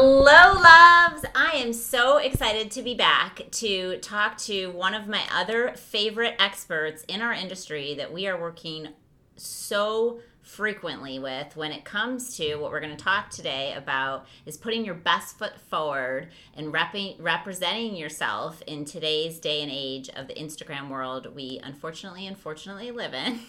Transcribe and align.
Hello, 0.00 0.22
loves! 0.52 1.24
I 1.34 1.54
am 1.56 1.72
so 1.72 2.18
excited 2.18 2.70
to 2.70 2.82
be 2.82 2.94
back 2.94 3.50
to 3.50 3.98
talk 3.98 4.38
to 4.42 4.68
one 4.68 4.94
of 4.94 5.08
my 5.08 5.22
other 5.34 5.72
favorite 5.74 6.36
experts 6.38 7.02
in 7.08 7.20
our 7.20 7.32
industry 7.32 7.94
that 7.94 8.12
we 8.12 8.28
are 8.28 8.40
working 8.40 8.90
so 9.34 10.20
frequently 10.48 11.18
with 11.18 11.54
when 11.56 11.70
it 11.70 11.84
comes 11.84 12.34
to 12.34 12.56
what 12.56 12.70
we're 12.70 12.80
going 12.80 12.96
to 12.96 13.04
talk 13.04 13.28
today 13.28 13.74
about 13.76 14.26
is 14.46 14.56
putting 14.56 14.82
your 14.82 14.94
best 14.94 15.38
foot 15.38 15.60
forward 15.60 16.26
and 16.54 16.72
rep- 16.72 16.94
representing 17.18 17.94
yourself 17.94 18.62
in 18.62 18.82
today's 18.82 19.38
day 19.38 19.60
and 19.60 19.70
age 19.70 20.08
of 20.16 20.26
the 20.26 20.32
Instagram 20.34 20.88
world 20.88 21.34
we 21.34 21.60
unfortunately 21.62 22.26
unfortunately 22.26 22.90
live 22.90 23.12
in 23.12 23.40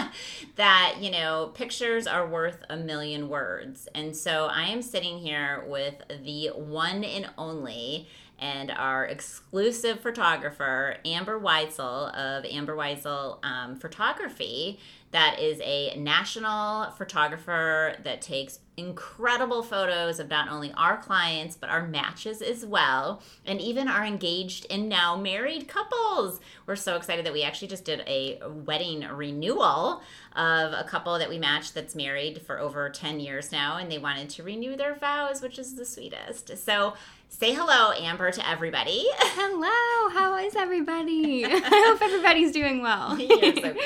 that 0.56 0.94
you 1.00 1.10
know 1.10 1.50
pictures 1.54 2.06
are 2.06 2.26
worth 2.26 2.62
a 2.70 2.76
million 2.76 3.28
words. 3.28 3.88
And 3.92 4.16
so 4.16 4.46
I 4.46 4.64
am 4.68 4.80
sitting 4.80 5.18
here 5.18 5.64
with 5.66 6.02
the 6.22 6.50
one 6.54 7.02
and 7.02 7.30
only 7.36 8.06
and 8.38 8.70
our 8.70 9.06
exclusive 9.06 10.00
photographer, 10.00 10.96
Amber 11.04 11.38
Weitzel 11.38 12.12
of 12.14 12.44
Amber 12.44 12.76
Weitzel 12.76 13.44
um, 13.44 13.76
Photography, 13.76 14.80
that 15.14 15.38
is 15.38 15.60
a 15.62 15.94
national 15.96 16.90
photographer 16.90 17.94
that 18.02 18.20
takes 18.20 18.58
incredible 18.76 19.62
photos 19.62 20.18
of 20.18 20.28
not 20.28 20.48
only 20.48 20.72
our 20.72 20.96
clients 20.96 21.54
but 21.54 21.70
our 21.70 21.86
matches 21.86 22.42
as 22.42 22.66
well 22.66 23.22
and 23.46 23.60
even 23.60 23.86
our 23.86 24.04
engaged 24.04 24.66
and 24.70 24.88
now 24.88 25.16
married 25.16 25.68
couples. 25.68 26.40
We're 26.66 26.74
so 26.74 26.96
excited 26.96 27.24
that 27.24 27.32
we 27.32 27.44
actually 27.44 27.68
just 27.68 27.84
did 27.84 28.00
a 28.08 28.40
wedding 28.44 29.02
renewal 29.02 30.02
of 30.34 30.72
a 30.72 30.84
couple 30.88 31.16
that 31.20 31.28
we 31.28 31.38
matched 31.38 31.74
that's 31.74 31.94
married 31.94 32.42
for 32.42 32.58
over 32.58 32.90
10 32.90 33.20
years 33.20 33.52
now 33.52 33.76
and 33.76 33.88
they 33.88 33.98
wanted 33.98 34.28
to 34.30 34.42
renew 34.42 34.74
their 34.74 34.96
vows 34.96 35.40
which 35.40 35.60
is 35.60 35.76
the 35.76 35.84
sweetest. 35.84 36.58
So 36.58 36.94
Say 37.36 37.52
hello, 37.52 37.90
Amber, 37.90 38.30
to 38.30 38.48
everybody. 38.48 39.06
Hello, 39.18 40.08
how 40.16 40.36
is 40.36 40.54
everybody? 40.54 41.44
I 41.44 41.86
hope 41.90 42.00
everybody's 42.00 42.52
doing 42.52 42.80
well. 42.80 43.18
You're 43.18 43.56
so 43.56 43.60
cute. 43.74 43.76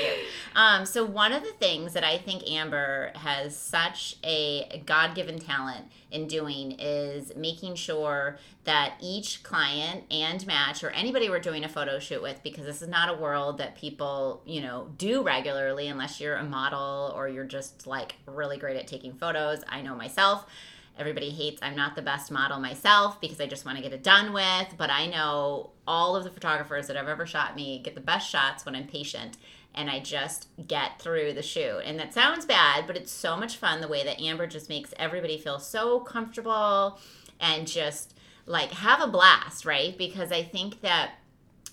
Um, 0.55 0.85
so, 0.85 1.03
one 1.03 1.33
of 1.33 1.43
the 1.43 1.53
things 1.53 1.95
that 1.95 2.05
I 2.05 2.19
think 2.19 2.47
Amber 2.47 3.11
has 3.15 3.57
such 3.57 4.17
a 4.23 4.83
God 4.85 5.15
given 5.15 5.39
talent 5.39 5.87
in 6.11 6.29
doing 6.29 6.73
is 6.73 7.35
making 7.37 7.77
sure 7.77 8.39
that 8.65 8.97
each 9.01 9.43
client 9.43 10.05
and 10.11 10.47
match 10.47 10.85
or 10.85 10.91
anybody 10.91 11.31
we're 11.31 11.41
doing 11.41 11.65
a 11.65 11.71
photo 11.71 11.99
shoot 11.99 12.21
with, 12.21 12.43
because 12.43 12.67
this 12.67 12.83
is 12.83 12.89
not 12.89 13.09
a 13.09 13.15
world 13.15 13.57
that 13.59 13.77
people, 13.77 14.43
you 14.45 14.61
know, 14.61 14.91
do 14.99 15.23
regularly 15.23 15.89
unless 15.89 16.21
you're 16.21 16.37
a 16.37 16.45
model 16.45 17.15
or 17.17 17.29
you're 17.29 17.47
just 17.47 17.87
like 17.87 18.17
really 18.27 18.59
great 18.59 18.77
at 18.77 18.87
taking 18.87 19.15
photos. 19.15 19.65
I 19.71 19.81
know 19.81 19.95
myself 19.95 20.47
Everybody 20.99 21.31
hates 21.31 21.61
I'm 21.63 21.77
not 21.77 21.95
the 21.95 22.03
best 22.03 22.31
model 22.31 22.59
myself 22.59 23.21
because 23.21 23.41
I 23.41 23.47
just 23.47 23.65
want 23.65 23.79
to 23.79 23.83
get 23.83 23.93
it 23.93 24.03
done 24.03 24.33
with, 24.33 24.75
but 24.77 24.91
I 24.91 25.07
know 25.07 25.71
all 25.87 26.17
of 26.17 26.25
the 26.25 26.31
photographers 26.31 26.87
that 26.89 26.97
have 26.97 27.09
ever 27.09 27.27
shot 27.27 27.57
me 27.57 27.81
get 27.83 27.95
the 27.95 28.01
best 28.01 28.29
shots 28.29 28.67
when 28.67 28.75
I'm 28.75 28.87
patient 28.87 29.37
and 29.75 29.89
I 29.89 30.01
just 30.01 30.49
get 30.67 31.01
through 31.01 31.35
the 31.35 31.43
shoot. 31.43 31.83
And 31.85 31.99
that 32.01 32.13
sounds 32.13 32.45
bad, 32.45 32.87
but 32.87 32.97
it's 32.97 33.13
so 33.13 33.37
much 33.37 33.57
fun 33.57 33.81
the 33.81 33.89
way 33.89 34.05
that 34.05 34.21
Amber 34.21 34.47
just 34.47 34.69
makes 34.69 34.93
everybody 34.99 35.39
feel 35.39 35.61
so 35.61 36.01
comfortable 36.01 36.99
and 37.39 37.67
just 37.67 38.15
like 38.47 38.73
have 38.73 39.01
a 39.01 39.07
blast, 39.07 39.65
right? 39.65 39.97
Because 39.97 40.33
I 40.33 40.43
think 40.43 40.81
that 40.81 41.13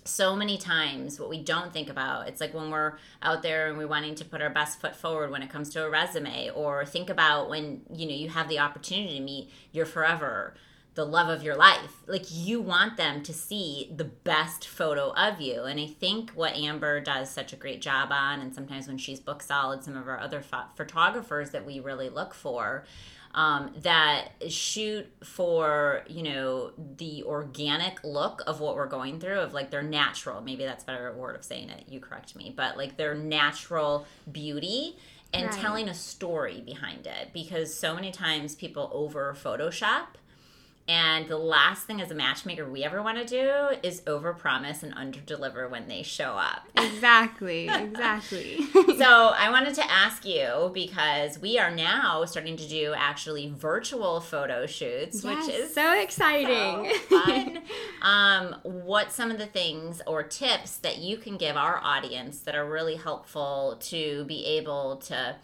so 0.05 0.35
many 0.35 0.57
times 0.57 1.19
what 1.19 1.29
we 1.29 1.41
don't 1.41 1.73
think 1.73 1.89
about. 1.89 2.27
It's 2.27 2.39
like 2.39 2.53
when 2.53 2.69
we're 2.69 2.93
out 3.21 3.41
there 3.41 3.67
and 3.67 3.77
we're 3.77 3.87
wanting 3.87 4.15
to 4.15 4.25
put 4.25 4.41
our 4.41 4.51
best 4.51 4.79
foot 4.79 4.95
forward 4.95 5.31
when 5.31 5.41
it 5.41 5.49
comes 5.49 5.69
to 5.71 5.83
a 5.83 5.89
resume 5.89 6.51
or 6.51 6.85
think 6.85 7.09
about 7.09 7.49
when 7.49 7.81
you 7.93 8.07
know 8.07 8.13
you 8.13 8.29
have 8.29 8.47
the 8.47 8.59
opportunity 8.59 9.17
to 9.17 9.23
meet 9.23 9.49
your 9.71 9.85
forever 9.85 10.53
the 10.95 11.05
love 11.05 11.27
of 11.27 11.43
your 11.43 11.55
life. 11.55 12.03
Like 12.07 12.23
you 12.29 12.61
want 12.61 12.95
them 12.95 13.21
to 13.23 13.33
see 13.33 13.91
the 13.93 14.05
best 14.05 14.65
photo 14.65 15.11
of 15.11 15.41
you. 15.41 15.63
And 15.63 15.79
i 15.79 15.87
think 15.87 16.31
what 16.31 16.53
amber 16.53 16.99
does 17.01 17.29
such 17.29 17.51
a 17.51 17.57
great 17.57 17.81
job 17.81 18.11
on 18.11 18.39
and 18.39 18.55
sometimes 18.55 18.87
when 18.87 18.97
she's 18.97 19.19
book 19.19 19.43
solid 19.43 19.83
some 19.83 19.97
of 19.97 20.07
our 20.07 20.19
other 20.19 20.41
photographers 20.75 21.51
that 21.51 21.65
we 21.65 21.79
really 21.79 22.09
look 22.09 22.33
for 22.33 22.85
um, 23.35 23.71
that 23.81 24.29
shoot 24.47 25.07
for 25.23 26.03
you 26.07 26.23
know 26.23 26.71
the 26.97 27.21
organic 27.23 28.03
look 28.03 28.41
of 28.47 28.61
what 28.61 28.75
we're 28.75 28.87
going 28.87 29.19
through 29.19 29.39
of 29.39 29.53
like 29.53 29.69
their 29.69 29.83
natural 29.83 30.41
maybe 30.41 30.63
that's 30.63 30.83
a 30.83 30.87
better 30.87 31.13
word 31.13 31.35
of 31.35 31.43
saying 31.43 31.69
it 31.69 31.83
you 31.87 31.99
correct 31.99 32.35
me 32.35 32.51
but 32.55 32.77
like 32.77 32.97
their 32.97 33.13
natural 33.13 34.07
beauty 34.31 34.97
and 35.33 35.47
right. 35.47 35.53
telling 35.53 35.89
a 35.89 35.93
story 35.93 36.61
behind 36.65 37.05
it 37.05 37.31
because 37.33 37.77
so 37.77 37.93
many 37.93 38.09
times 38.09 38.55
people 38.55 38.89
over 38.93 39.35
photoshop 39.39 40.05
and 40.87 41.27
the 41.27 41.37
last 41.37 41.87
thing 41.87 41.99
as 41.99 42.11
a 42.11 42.15
matchmaker 42.15 42.69
we 42.69 42.83
ever 42.83 43.01
want 43.01 43.17
to 43.17 43.25
do 43.25 43.75
is 43.81 44.01
overpromise 44.01 44.83
and 44.83 44.93
underdeliver 44.95 45.67
when 45.67 45.87
they 45.87 46.03
show 46.03 46.33
up. 46.33 46.67
Exactly, 46.77 47.67
exactly. 47.73 48.61
so 48.71 49.31
I 49.35 49.49
wanted 49.49 49.73
to 49.75 49.91
ask 49.91 50.25
you 50.25 50.69
because 50.73 51.39
we 51.39 51.57
are 51.57 51.71
now 51.71 52.23
starting 52.25 52.55
to 52.57 52.67
do 52.67 52.93
actually 52.95 53.49
virtual 53.49 54.19
photo 54.19 54.67
shoots, 54.67 55.23
yes, 55.23 55.47
which 55.47 55.55
is 55.55 55.73
so 55.73 55.99
exciting. 55.99 56.91
So 57.09 57.19
fun. 57.23 57.61
um, 58.03 58.55
what 58.61 59.11
some 59.11 59.31
of 59.31 59.39
the 59.39 59.47
things 59.47 60.03
or 60.05 60.21
tips 60.21 60.77
that 60.77 60.99
you 60.99 61.17
can 61.17 61.37
give 61.37 61.57
our 61.57 61.79
audience 61.81 62.39
that 62.41 62.53
are 62.53 62.69
really 62.69 62.95
helpful 62.95 63.77
to 63.81 64.23
be 64.25 64.45
able 64.45 64.97
to 64.97 65.35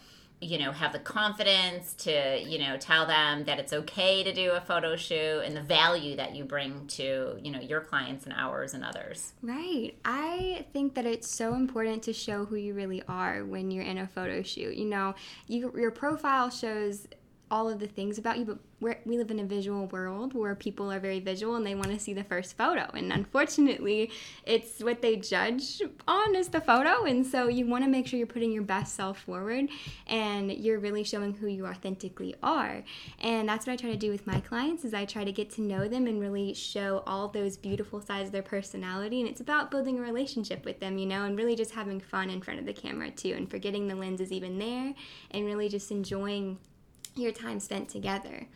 you 0.42 0.58
know 0.58 0.72
have 0.72 0.92
the 0.92 1.00
confidence 1.00 1.94
to 1.94 2.42
you 2.44 2.58
know 2.58 2.76
tell 2.76 3.06
them 3.06 3.46
that 3.46 3.60
it's 3.60 3.72
okay 3.72 4.24
to 4.24 4.34
do 4.34 4.52
a 4.52 4.62
photo 4.62 4.96
shoot 4.96 5.44
and 5.46 5.56
the 5.56 5.62
value 5.62 6.16
that 6.16 6.36
you 6.36 6.44
bring 6.44 6.88
to 6.88 7.40
you 7.42 7.52
know 7.52 7.60
your 7.60 7.80
clients 7.80 8.26
and 8.26 8.34
ours 8.36 8.74
and 8.74 8.84
others. 8.84 9.34
Right. 9.44 9.94
I 10.04 10.66
think 10.74 10.96
that 10.96 11.06
it's 11.06 11.30
so 11.30 11.54
important 11.54 12.04
to 12.04 12.14
show 12.14 12.46
who 12.46 12.56
you 12.56 12.74
really 12.74 13.04
are 13.08 13.46
when 13.46 13.70
you're 13.70 13.86
in 13.86 14.00
a 14.00 14.08
photo 14.08 14.42
shoot. 14.42 14.76
You 14.76 14.86
know 14.86 15.16
you, 15.48 15.72
your 15.78 15.92
profile 15.92 16.50
shows 16.50 17.08
all 17.52 17.70
of 17.70 17.80
the 17.80 17.88
things 17.88 18.18
about 18.18 18.40
you, 18.40 18.46
but 18.46 18.58
we 19.06 19.18
live 19.18 19.30
in 19.30 19.40
a 19.40 19.44
visual 19.44 19.86
world 19.88 20.34
where 20.34 20.56
people 20.56 20.92
are 20.92 21.00
very 21.00 21.20
visual 21.20 21.56
and 21.56 21.66
they 21.66 21.76
want 21.76 21.92
to 21.92 22.00
see 22.00 22.14
the 22.14 22.24
first 22.24 22.58
photo. 22.58 22.90
And 22.96 23.14
unfortunately, 23.14 24.10
it's 24.46 24.80
what 24.80 25.02
they 25.02 25.18
judge 25.18 25.82
on 26.08 26.34
is 26.34 26.48
the 26.48 26.62
photo. 26.62 27.04
And 27.04 27.28
so 27.28 27.48
you 27.48 27.68
want 27.68 27.84
to 27.84 27.90
make 27.90 28.08
sure 28.08 28.18
you're 28.18 28.26
putting 28.26 28.52
your 28.52 28.64
best 28.64 28.96
self 28.96 29.20
forward 29.20 29.70
and 30.08 30.52
you're 30.52 30.80
really 30.80 31.04
showing 31.04 31.34
who 31.34 31.48
you 31.48 31.68
authentically 31.68 32.34
are. 32.42 32.84
And 33.20 33.48
that's 33.48 33.68
what 33.68 33.74
I 33.74 33.76
try 33.76 33.92
to 33.92 33.98
do 33.98 34.10
with 34.10 34.26
my 34.26 34.40
clients 34.40 34.84
is 34.84 34.94
I 34.94 35.06
try 35.06 35.26
to 35.26 35.32
get 35.32 35.52
to 35.52 35.62
know 35.62 35.88
them 35.88 36.08
and 36.08 36.20
really 36.20 36.54
show 36.54 37.04
all 37.06 37.28
those 37.28 37.58
beautiful 37.58 38.02
sides 38.02 38.30
of 38.30 38.32
their 38.32 38.42
personality. 38.42 39.20
And 39.20 39.30
it's 39.30 39.42
about 39.42 39.70
building 39.70 40.00
a 40.00 40.02
relationship 40.02 40.66
with 40.66 40.80
them, 40.80 40.98
you 40.98 41.06
know, 41.06 41.26
and 41.26 41.38
really 41.38 41.56
just 41.56 41.72
having 41.72 42.00
fun 42.00 42.30
in 42.30 42.42
front 42.42 42.60
of 42.60 42.66
the 42.66 42.74
camera 42.74 43.12
too 43.12 43.34
and 43.34 43.50
forgetting 43.50 43.88
the 43.88 43.96
lens 43.96 44.22
is 44.22 44.32
even 44.32 44.58
there 44.58 44.94
and 45.32 45.46
really 45.46 45.70
just 45.70 45.92
enjoying 45.92 46.58
your 47.16 47.32
time 47.32 47.60
spent 47.60 47.90
together. 47.90 48.48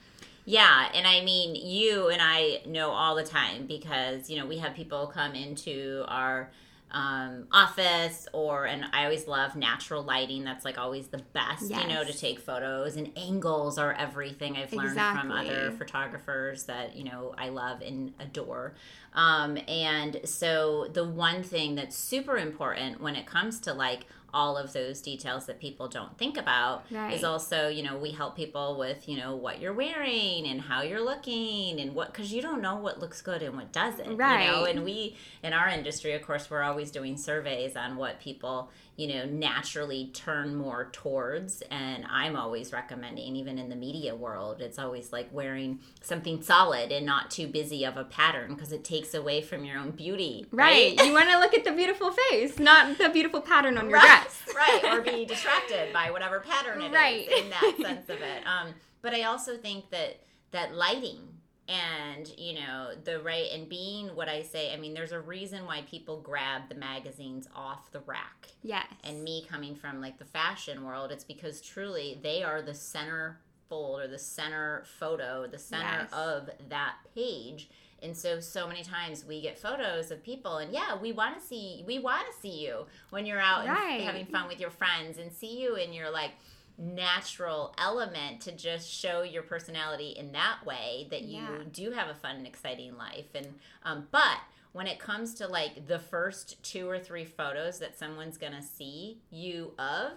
Yeah, 0.45 0.89
and 0.93 1.07
I 1.07 1.23
mean, 1.23 1.55
you 1.55 2.09
and 2.09 2.21
I 2.21 2.61
know 2.67 2.91
all 2.91 3.15
the 3.15 3.23
time 3.23 3.65
because, 3.65 4.29
you 4.29 4.37
know, 4.37 4.45
we 4.45 4.59
have 4.59 4.75
people 4.75 5.07
come 5.07 5.33
into 5.33 6.03
our 6.07 6.51
um, 6.91 7.47
office 7.51 8.27
or, 8.31 8.65
and 8.65 8.85
I 8.93 9.05
always 9.05 9.27
love 9.27 9.55
natural 9.55 10.03
lighting. 10.03 10.43
That's 10.43 10.63
like 10.63 10.77
always 10.77 11.07
the 11.07 11.23
best, 11.33 11.69
yes. 11.69 11.81
you 11.81 11.89
know, 11.89 12.03
to 12.03 12.13
take 12.15 12.39
photos. 12.39 12.95
And 12.95 13.11
angles 13.17 13.79
are 13.79 13.93
everything 13.93 14.55
I've 14.55 14.71
learned 14.71 14.89
exactly. 14.89 15.21
from 15.21 15.31
other 15.31 15.71
photographers 15.71 16.65
that, 16.65 16.95
you 16.95 17.05
know, 17.05 17.33
I 17.37 17.49
love 17.49 17.81
and 17.81 18.13
adore. 18.19 18.75
Um, 19.13 19.57
and 19.67 20.21
so 20.25 20.87
the 20.93 21.03
one 21.03 21.41
thing 21.41 21.73
that's 21.73 21.97
super 21.97 22.37
important 22.37 23.01
when 23.01 23.15
it 23.15 23.25
comes 23.25 23.59
to 23.61 23.73
like 23.73 24.05
all 24.35 24.57
of 24.57 24.73
those 24.73 25.01
details 25.01 25.45
that 25.47 25.59
people 25.59 25.87
don't 25.87 26.17
think 26.17 26.37
about 26.37 26.83
Right. 26.91 27.13
is 27.13 27.23
also 27.23 27.69
you 27.69 27.81
know 27.81 27.97
we 27.97 28.11
help 28.11 28.35
people 28.35 28.77
with 28.77 29.07
you 29.09 29.17
know 29.17 29.35
what 29.35 29.61
you're 29.61 29.73
wearing 29.73 30.45
and 30.45 30.59
how 30.61 30.81
you're 30.81 31.03
looking 31.03 31.79
and 31.79 31.95
what 31.95 32.11
because 32.13 32.31
you 32.33 32.41
don't 32.41 32.61
know 32.61 32.75
what 32.75 32.99
looks 32.99 33.21
good 33.21 33.41
and 33.41 33.55
what 33.55 33.71
doesn't 33.71 34.05
you 34.11 34.17
know 34.17 34.17
Right. 34.17 34.67
and 34.75 34.83
we 34.83 35.15
in 35.41 35.53
our 35.53 35.69
industry 35.69 36.13
of 36.13 36.21
course 36.21 36.49
we're 36.51 36.63
always 36.63 36.91
doing 36.91 37.15
surveys 37.17 37.75
on 37.77 37.95
what 37.95 38.19
people 38.19 38.69
you 38.97 39.07
know 39.07 39.25
naturally 39.25 40.09
turn 40.13 40.55
more 40.55 40.89
towards 40.91 41.61
and 41.71 42.05
i'm 42.09 42.35
always 42.35 42.71
recommending 42.73 43.35
even 43.35 43.57
in 43.57 43.69
the 43.69 43.75
media 43.75 44.15
world 44.15 44.61
it's 44.61 44.79
always 44.79 45.11
like 45.13 45.27
wearing 45.33 45.79
something 46.01 46.41
solid 46.41 46.91
and 46.91 47.05
not 47.05 47.29
too 47.31 47.47
busy 47.47 47.83
of 47.85 47.97
a 47.97 48.03
pattern 48.05 48.53
because 48.53 48.71
it 48.71 48.83
takes 48.83 49.13
away 49.13 49.41
from 49.41 49.63
your 49.65 49.77
own 49.77 49.91
beauty 49.91 50.45
Right. 50.51 50.93
you 51.03 51.13
want 51.13 51.29
to 51.29 51.39
look 51.39 51.53
at 51.53 51.63
the 51.63 51.71
beautiful 51.71 52.11
face, 52.11 52.57
not 52.59 52.97
the 52.97 53.09
beautiful 53.09 53.41
pattern 53.41 53.77
on 53.77 53.89
your 53.89 53.99
right, 53.99 54.21
dress. 54.23 54.24
right, 54.55 54.81
or 54.85 55.01
be 55.01 55.25
distracted 55.25 55.91
by 55.93 56.11
whatever 56.11 56.39
pattern 56.39 56.81
it 56.81 56.87
is 56.87 56.91
Right. 56.91 57.29
in 57.29 57.49
that 57.49 57.73
sense 57.81 58.09
of 58.09 58.21
it. 58.21 58.45
Um, 58.45 58.73
but 59.01 59.13
I 59.13 59.23
also 59.23 59.57
think 59.57 59.89
that 59.91 60.19
that 60.51 60.73
lighting 60.75 61.19
and 61.67 62.31
you 62.37 62.53
know 62.59 62.89
the 63.05 63.19
right 63.21 63.47
and 63.53 63.67
being 63.67 64.09
what 64.15 64.29
I 64.29 64.43
say. 64.43 64.71
I 64.73 64.77
mean, 64.77 64.93
there's 64.93 65.11
a 65.11 65.19
reason 65.19 65.65
why 65.65 65.81
people 65.89 66.21
grab 66.21 66.69
the 66.69 66.75
magazines 66.75 67.47
off 67.55 67.91
the 67.91 68.01
rack. 68.01 68.47
Yes. 68.61 68.85
And 69.03 69.23
me 69.23 69.45
coming 69.49 69.75
from 69.75 69.99
like 70.01 70.17
the 70.19 70.25
fashion 70.25 70.83
world, 70.83 71.11
it's 71.11 71.23
because 71.23 71.61
truly 71.61 72.19
they 72.21 72.43
are 72.43 72.61
the 72.61 72.73
center 72.75 73.39
fold 73.67 74.01
or 74.01 74.07
the 74.07 74.19
center 74.19 74.83
photo, 74.99 75.47
the 75.47 75.57
center 75.57 76.01
Yes. 76.03 76.13
of 76.13 76.49
that 76.69 76.95
page. 77.15 77.69
And 78.03 78.15
so 78.15 78.39
so 78.39 78.67
many 78.67 78.83
times 78.83 79.25
we 79.25 79.41
get 79.41 79.57
photos 79.57 80.11
of 80.11 80.23
people 80.23 80.57
and 80.57 80.71
yeah, 80.73 80.95
we 80.95 81.11
want 81.11 81.39
to 81.39 81.45
see 81.45 81.83
we 81.87 81.97
want 81.99 82.27
to 82.31 82.39
see 82.39 82.63
you 82.65 82.85
when 83.09 83.25
you're 83.25 83.39
out 83.39 83.65
Right. 83.67 83.95
and 83.95 84.03
having 84.03 84.25
fun 84.25 84.47
with 84.47 84.59
your 84.59 84.69
friends 84.69 85.17
and 85.17 85.31
see 85.31 85.59
you 85.61 85.75
in 85.75 85.91
your 85.93 86.09
like 86.11 86.31
natural 86.77 87.73
element 87.77 88.41
to 88.41 88.51
just 88.51 88.89
show 88.89 89.21
your 89.23 89.43
personality 89.43 90.09
in 90.09 90.31
that 90.33 90.59
way 90.65 91.07
that 91.09 91.23
you 91.23 91.37
Yeah. 91.41 91.59
do 91.71 91.91
have 91.91 92.09
a 92.09 92.13
fun 92.13 92.35
and 92.35 92.45
exciting 92.47 92.97
life 92.97 93.27
and 93.33 93.47
um, 93.83 94.07
but 94.11 94.39
when 94.73 94.87
it 94.87 94.99
comes 94.99 95.33
to 95.35 95.47
like 95.47 95.87
the 95.87 95.99
first 95.99 96.61
two 96.63 96.89
or 96.89 96.99
three 96.99 97.25
photos 97.25 97.79
that 97.79 97.97
someone's 97.97 98.37
gonna 98.37 98.61
see 98.61 99.19
you 99.31 99.73
of 99.79 100.11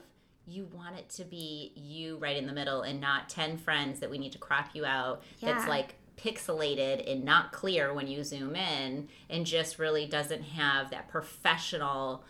you 0.47 0.67
want 0.75 0.97
it 0.99 1.09
to 1.11 1.25
be 1.25 1.73
you 1.77 2.17
right 2.19 2.37
in 2.37 2.47
the 2.47 2.53
middle 2.53 2.83
and 2.83 3.01
not 3.01 3.29
10 3.29 3.57
friends 3.59 4.01
that 4.01 4.11
we 4.11 4.19
need 4.19 4.33
to 4.33 4.39
crop 4.39 4.71
you 4.75 4.85
out 4.85 5.23
that's 5.41 5.67
like 5.69 5.95
pixelated 6.19 7.11
and 7.11 7.25
not 7.25 7.53
clear 7.53 7.95
when 7.95 8.07
you 8.07 8.23
zoom 8.25 8.57
in 8.57 9.09
and 9.31 9.47
just 9.47 9.79
really 9.79 10.07
doesn't 10.07 10.43
have 10.43 10.91
that 10.91 11.09
professional 11.09 12.25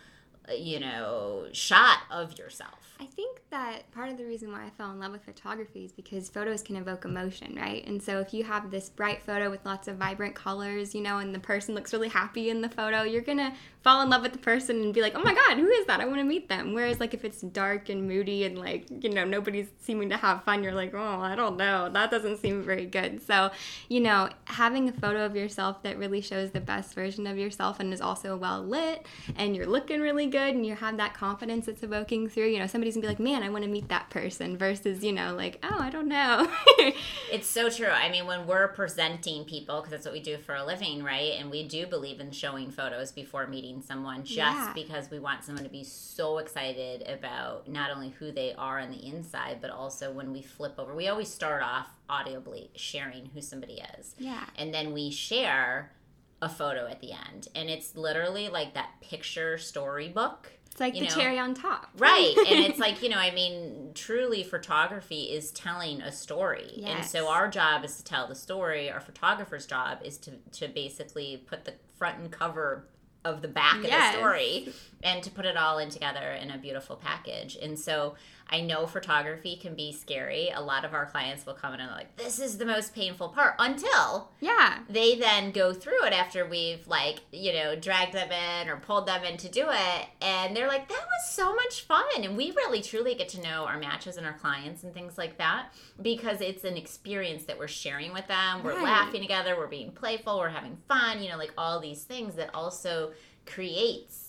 uh, 0.49 0.52
you 0.52 0.79
know 0.79 1.46
shot 1.52 1.99
of 2.11 2.38
yourself 2.38 2.88
I 3.00 3.06
think 3.06 3.40
that 3.50 3.90
part 3.93 4.11
of 4.11 4.17
the 4.19 4.25
reason 4.25 4.50
why 4.50 4.67
I 4.67 4.70
fell 4.70 4.90
in 4.90 4.99
love 4.99 5.12
with 5.12 5.23
photography 5.23 5.85
is 5.85 5.93
because 5.93 6.29
photos 6.29 6.62
can 6.62 6.75
evoke 6.75 7.05
emotion, 7.05 7.55
right? 7.55 7.87
And 7.87 8.02
so 8.02 8.19
if 8.19 8.35
you 8.35 8.43
have 8.43 8.73
this 8.73 8.88
bright 8.88 9.23
photo 9.23 9.50
with 9.50 9.64
lots 9.64 9.87
of 9.87 9.96
vibrant 9.99 10.34
colors, 10.34 10.96
you 10.96 11.00
know, 11.00 11.19
and 11.19 11.32
the 11.32 11.38
person 11.38 11.76
looks 11.76 11.93
really 11.93 12.08
happy 12.08 12.50
in 12.50 12.61
the 12.61 12.69
photo, 12.69 13.02
you're 13.02 13.23
gonna 13.23 13.55
fall 13.88 14.02
in 14.02 14.11
love 14.11 14.20
with 14.20 14.32
the 14.32 14.38
person 14.38 14.82
and 14.82 14.93
be 14.93 15.00
like, 15.00 15.14
oh 15.17 15.23
my 15.23 15.32
god, 15.32 15.56
who 15.56 15.67
is 15.67 15.87
that? 15.87 15.99
I 15.99 16.05
wanna 16.05 16.23
meet 16.25 16.50
them. 16.50 16.75
Whereas, 16.75 17.00
like, 17.00 17.14
if 17.14 17.25
it's 17.25 17.40
dark 17.40 17.88
and 17.88 18.06
moody 18.06 18.44
and, 18.44 18.58
like, 18.58 18.85
you 19.02 19.08
know, 19.08 19.25
nobody's 19.25 19.69
seeming 19.81 20.11
to 20.11 20.19
have 20.19 20.44
fun, 20.44 20.62
you're 20.62 20.75
like, 20.75 20.93
oh, 20.93 21.20
I 21.20 21.35
don't 21.35 21.56
know. 21.56 21.88
That 21.88 22.11
doesn't 22.11 22.37
seem 22.37 22.62
very 22.62 22.85
good. 22.85 23.23
So, 23.26 23.50
you 23.88 24.00
know, 24.00 24.29
having 24.44 24.90
a 24.90 24.93
photo 24.93 25.25
of 25.25 25.35
yourself 25.35 25.82
that 25.85 25.96
really 25.96 26.20
shows 26.20 26.50
the 26.50 26.61
best 26.61 26.93
version 26.93 27.26
of 27.26 27.38
yourself 27.38 27.81
and 27.81 27.94
is 27.94 28.02
also 28.02 28.37
well 28.37 28.62
lit 28.62 29.06
and 29.37 29.56
you're 29.56 29.67
looking 29.67 30.02
really 30.02 30.26
good 30.26 30.55
and 30.55 30.67
you 30.67 30.75
have 30.75 30.99
that 30.99 31.14
confidence 31.14 31.64
that's 31.64 31.82
evoking 31.82 32.29
through, 32.29 32.49
you 32.49 32.58
know, 32.58 32.67
somebody's 32.67 32.94
gonna 32.94 33.05
be 33.05 33.08
like, 33.08 33.19
man, 33.19 33.43
I 33.43 33.49
wanna 33.49 33.69
meet 33.69 33.88
that 33.88 34.11
person 34.11 34.58
versus, 34.58 35.02
you 35.02 35.12
know, 35.12 35.34
like, 35.34 35.58
oh, 35.62 35.79
I 35.79 35.88
don't 35.88 36.08
know. 36.08 36.46
It's 37.31 37.46
so 37.46 37.69
true. 37.69 37.88
I 37.88 38.11
mean, 38.11 38.26
when 38.26 38.46
we're 38.46 38.69
presenting 38.69 39.44
people, 39.44 39.76
because 39.76 39.91
that's 39.91 40.06
what 40.06 40.14
we 40.14 40.20
do 40.20 40.38
for 40.38 40.55
a 40.55 40.64
living, 40.64 41.05
right? 41.05 41.34
And 41.38 41.50
we 41.50 41.67
do 41.67 41.87
believe 41.87 42.20
in 42.20 42.31
showing 42.31 42.70
photos 42.70 43.12
before 43.12 43.46
meeting 43.46 43.77
someone 43.82 44.25
just 44.25 44.36
Yeah. 44.36 44.72
because 44.75 45.10
we 45.10 45.19
want 45.19 45.44
someone 45.44 45.64
to 45.64 45.70
be 45.70 45.84
so 45.84 46.38
excited 46.38 47.02
about 47.08 47.69
not 47.69 47.90
only 47.90 48.10
who 48.10 48.32
they 48.32 48.54
are 48.54 48.78
on 48.78 48.90
the 48.90 49.06
inside, 49.06 49.58
but 49.60 49.70
also 49.70 50.10
when 50.12 50.32
we 50.32 50.42
flip 50.42 50.75
over. 50.78 50.94
We 50.94 51.08
always 51.08 51.28
start 51.32 51.62
off 51.62 51.88
audibly 52.08 52.70
sharing 52.75 53.26
who 53.26 53.40
somebody 53.40 53.82
is. 53.98 54.14
yeah. 54.19 54.44
And 54.56 54.72
then 54.75 54.92
we 54.92 55.10
share 55.10 55.92
a 56.40 56.48
photo 56.48 56.86
at 56.86 57.00
the 57.00 57.12
end. 57.12 57.48
And 57.54 57.69
it's 57.69 57.96
literally 57.96 58.48
like 58.48 58.75
that 58.75 58.90
picture 59.00 59.58
storybook. 59.58 60.52
It's 60.70 60.78
like 60.81 60.94
you 60.94 61.00
the 61.00 61.08
know, 61.08 61.14
cherry 61.16 61.38
on 61.38 61.54
top. 61.54 61.88
Right. 61.98 62.34
and 62.38 62.64
it's 62.64 62.78
like, 62.86 63.02
you 63.02 63.08
know, 63.08 63.19
I 63.19 63.32
mean, 63.32 63.90
truly 63.94 64.44
photography 64.44 65.22
is 65.24 65.50
telling 65.50 66.00
a 66.00 66.12
story. 66.12 66.82
And 66.84 67.04
so 67.04 67.28
our 67.28 67.48
job 67.48 67.84
is 67.84 67.96
to 67.96 68.04
tell 68.04 68.28
the 68.28 68.36
story. 68.36 68.88
Our 68.88 69.00
photographer's 69.00 69.66
job 69.66 69.98
is 70.04 70.16
to, 70.19 70.32
to 70.52 70.69
basically 70.69 71.42
put 71.46 71.64
the 71.64 71.74
front 71.98 72.19
and 72.19 72.31
cover 72.31 72.86
of 73.25 73.43
the 73.43 73.49
back 73.49 73.76
of 73.76 73.82
the 73.82 74.12
story 74.12 74.73
and 75.03 75.23
to 75.23 75.31
put 75.31 75.44
it 75.44 75.56
all 75.56 75.79
in 75.79 75.91
together 75.91 76.32
in 76.32 76.50
a 76.50 76.59
beautiful 76.59 76.97
package. 76.97 77.56
And 77.61 77.79
so 77.79 78.15
I 78.50 78.60
know 78.62 78.86
photography 78.86 79.56
can 79.56 79.74
be 79.74 79.92
scary. 79.92 80.50
A 80.54 80.60
lot 80.60 80.84
of 80.84 80.94
our 80.94 81.04
clients 81.06 81.44
will 81.44 81.54
come 81.54 81.74
in 81.74 81.80
and 81.80 81.90
like, 81.90 82.16
this 82.16 82.38
is 82.38 82.56
the 82.58 82.64
most 82.64 82.94
painful 82.94 83.28
part 83.28 83.54
until 83.58 84.30
Yeah. 84.40 84.78
they 84.88 85.16
then 85.16 85.52
go 85.52 85.72
through 85.74 86.04
it 86.06 86.12
after 86.12 86.46
we've 86.46 86.86
like 86.88 87.20
you 87.30 87.52
know 87.52 87.76
dragged 87.76 88.14
them 88.14 88.30
in 88.32 88.68
or 88.68 88.76
pulled 88.76 89.06
them 89.06 89.22
in 89.24 89.36
to 89.38 89.48
do 89.48 89.66
it 89.68 90.06
and 90.22 90.56
they're 90.56 90.68
like 90.68 90.88
that 90.88 90.94
was 91.06 91.30
so 91.30 91.54
much 91.54 91.82
fun 91.82 92.04
and 92.22 92.36
we 92.36 92.50
really 92.52 92.80
truly 92.80 93.14
get 93.14 93.28
to 93.30 93.40
know 93.42 93.64
our 93.66 93.78
matches 93.78 94.16
and 94.16 94.26
our 94.26 94.32
clients 94.38 94.82
and 94.82 94.94
things 94.94 95.18
like 95.18 95.36
that 95.38 95.72
because 96.00 96.40
it's 96.40 96.64
an 96.64 96.76
experience 96.76 97.44
that 97.44 97.58
we're 97.58 97.68
sharing 97.68 98.12
with 98.12 98.26
them 98.28 98.62
we're 98.62 98.74
Right. 98.74 98.84
laughing 98.84 99.20
together 99.22 99.56
we're 99.56 99.66
being 99.66 99.90
playful 99.92 100.38
we're 100.38 100.48
having 100.48 100.78
fun 100.88 101.22
you 101.22 101.28
know 101.28 101.36
like 101.36 101.52
all 101.58 101.80
these 101.80 102.04
things 102.04 102.34
that 102.36 102.50
also 102.54 103.12
creates 103.46 104.27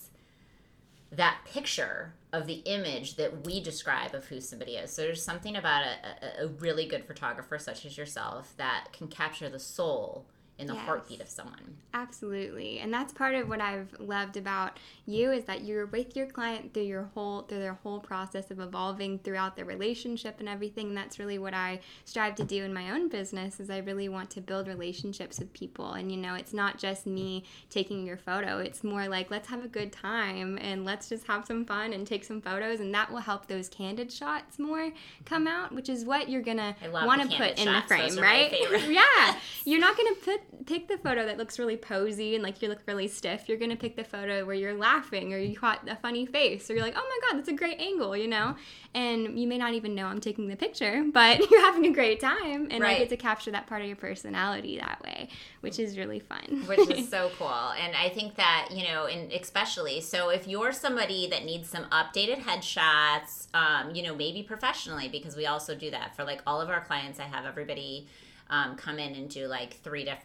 that 1.12 1.38
picture 1.44 2.12
of 2.32 2.46
the 2.46 2.62
image 2.64 3.16
that 3.16 3.44
we 3.44 3.60
describe 3.60 4.14
of 4.14 4.26
who 4.26 4.40
somebody 4.40 4.76
is. 4.76 4.92
So 4.92 5.02
there's 5.02 5.22
something 5.22 5.56
about 5.56 5.84
a, 5.84 6.42
a, 6.42 6.44
a 6.44 6.48
really 6.48 6.86
good 6.86 7.04
photographer 7.04 7.58
such 7.58 7.84
as 7.84 7.98
yourself 7.98 8.54
that 8.56 8.88
can 8.92 9.08
capture 9.08 9.48
the 9.48 9.58
soul 9.58 10.26
in 10.60 10.66
the 10.66 10.74
Yes. 10.74 10.84
heartbeat 10.84 11.20
of 11.20 11.28
someone. 11.28 11.76
Absolutely. 11.94 12.78
And 12.78 12.92
that's 12.92 13.12
part 13.12 13.34
of 13.34 13.48
what 13.48 13.60
I've 13.60 13.94
loved 13.98 14.36
about 14.36 14.78
you 15.06 15.32
is 15.32 15.44
that 15.44 15.64
you're 15.64 15.86
with 15.86 16.14
your 16.14 16.26
client 16.26 16.72
through 16.72 16.84
your 16.84 17.10
whole 17.14 17.42
through 17.42 17.58
their 17.58 17.78
whole 17.82 17.98
process 17.98 18.50
of 18.50 18.60
evolving 18.60 19.18
throughout 19.20 19.56
their 19.56 19.64
relationship 19.64 20.38
and 20.38 20.48
everything. 20.48 20.88
And 20.88 20.96
that's 20.96 21.18
really 21.18 21.38
what 21.38 21.54
I 21.54 21.80
strive 22.04 22.34
to 22.36 22.44
do 22.44 22.62
in 22.62 22.72
my 22.72 22.90
own 22.90 23.08
business 23.08 23.58
is 23.58 23.70
I 23.70 23.78
really 23.78 24.08
want 24.08 24.30
to 24.30 24.40
build 24.40 24.68
relationships 24.68 25.38
with 25.38 25.52
people. 25.52 25.94
And 25.94 26.12
you 26.12 26.18
know, 26.18 26.34
it's 26.34 26.52
not 26.52 26.78
just 26.78 27.06
me 27.06 27.44
taking 27.70 28.06
your 28.06 28.18
photo. 28.18 28.58
It's 28.58 28.84
more 28.84 29.08
like 29.08 29.30
let's 29.30 29.48
have 29.48 29.64
a 29.64 29.68
good 29.68 29.92
time 29.92 30.58
and 30.60 30.84
let's 30.84 31.08
just 31.08 31.26
have 31.26 31.46
some 31.46 31.64
fun 31.64 31.92
and 31.92 32.06
take 32.06 32.22
some 32.24 32.40
photos 32.40 32.80
and 32.80 32.94
that 32.94 33.10
will 33.10 33.18
help 33.18 33.46
those 33.46 33.68
candid 33.68 34.12
shots 34.12 34.58
more 34.58 34.92
come 35.24 35.46
out, 35.48 35.72
which 35.74 35.88
is 35.88 36.04
what 36.04 36.28
you're 36.28 36.42
gonna 36.42 36.76
want 36.92 37.22
to 37.22 37.36
put 37.36 37.58
in 37.58 37.64
the 37.66 37.72
shots. 37.72 37.86
Frame, 37.86 38.16
right? 38.18 38.52
yeah. 38.88 39.36
You're 39.64 39.80
not 39.80 39.96
gonna 39.96 40.14
put 40.14 40.40
pick 40.66 40.88
the 40.88 40.98
photo 40.98 41.26
that 41.26 41.38
looks 41.38 41.58
really 41.58 41.76
posy 41.76 42.34
and 42.34 42.42
like 42.42 42.60
you 42.60 42.68
look 42.68 42.80
really 42.86 43.08
stiff. 43.08 43.48
You're 43.48 43.58
gonna 43.58 43.76
pick 43.76 43.96
the 43.96 44.04
photo 44.04 44.44
where 44.44 44.54
you're 44.54 44.74
laughing 44.74 45.32
or 45.32 45.38
you 45.38 45.56
caught 45.56 45.88
a 45.88 45.96
funny 45.96 46.26
face 46.26 46.70
or 46.70 46.74
you're 46.74 46.82
like, 46.82 46.94
oh 46.96 47.02
my 47.02 47.28
god, 47.28 47.38
that's 47.38 47.48
a 47.48 47.52
great 47.52 47.80
angle, 47.80 48.16
you 48.16 48.28
know. 48.28 48.56
And 48.94 49.38
you 49.38 49.46
may 49.46 49.58
not 49.58 49.74
even 49.74 49.94
know 49.94 50.06
I'm 50.06 50.20
taking 50.20 50.48
the 50.48 50.56
picture, 50.56 51.04
but 51.12 51.38
you're 51.50 51.60
having 51.60 51.86
a 51.86 51.92
great 51.92 52.20
time, 52.20 52.68
and 52.70 52.84
I 52.84 52.98
get 52.98 53.08
to 53.10 53.16
capture 53.16 53.50
that 53.52 53.66
part 53.66 53.82
of 53.82 53.88
your 53.88 53.96
personality 53.96 54.78
that 54.78 55.00
way, 55.02 55.28
which 55.60 55.78
is 55.78 55.96
really 55.96 56.20
fun. 56.20 56.64
which 56.66 56.90
is 56.90 57.08
so 57.10 57.30
cool. 57.38 57.48
And 57.48 57.94
I 57.94 58.08
think 58.08 58.36
that, 58.36 58.68
you 58.70 58.84
know, 58.84 59.06
and 59.06 59.32
especially, 59.32 60.00
so 60.00 60.30
if 60.30 60.46
you're 60.46 60.72
somebody 60.72 61.28
that 61.30 61.44
needs 61.44 61.68
some 61.68 61.84
updated 61.84 62.42
headshots, 62.42 63.46
um, 63.54 63.94
you 63.94 64.02
know, 64.02 64.14
maybe 64.14 64.42
professionally, 64.42 65.08
because 65.08 65.36
we 65.36 65.46
also 65.46 65.74
do 65.74 65.90
that 65.90 66.16
for 66.16 66.24
like 66.24 66.42
all 66.46 66.60
of 66.60 66.68
our 66.68 66.80
clients, 66.80 67.20
I 67.20 67.24
have 67.24 67.44
everybody 67.44 68.06
um, 68.50 68.76
come 68.76 68.98
in 68.98 69.14
and 69.14 69.30
do 69.30 69.46
like 69.46 69.74
three 69.82 70.04
different 70.04 70.24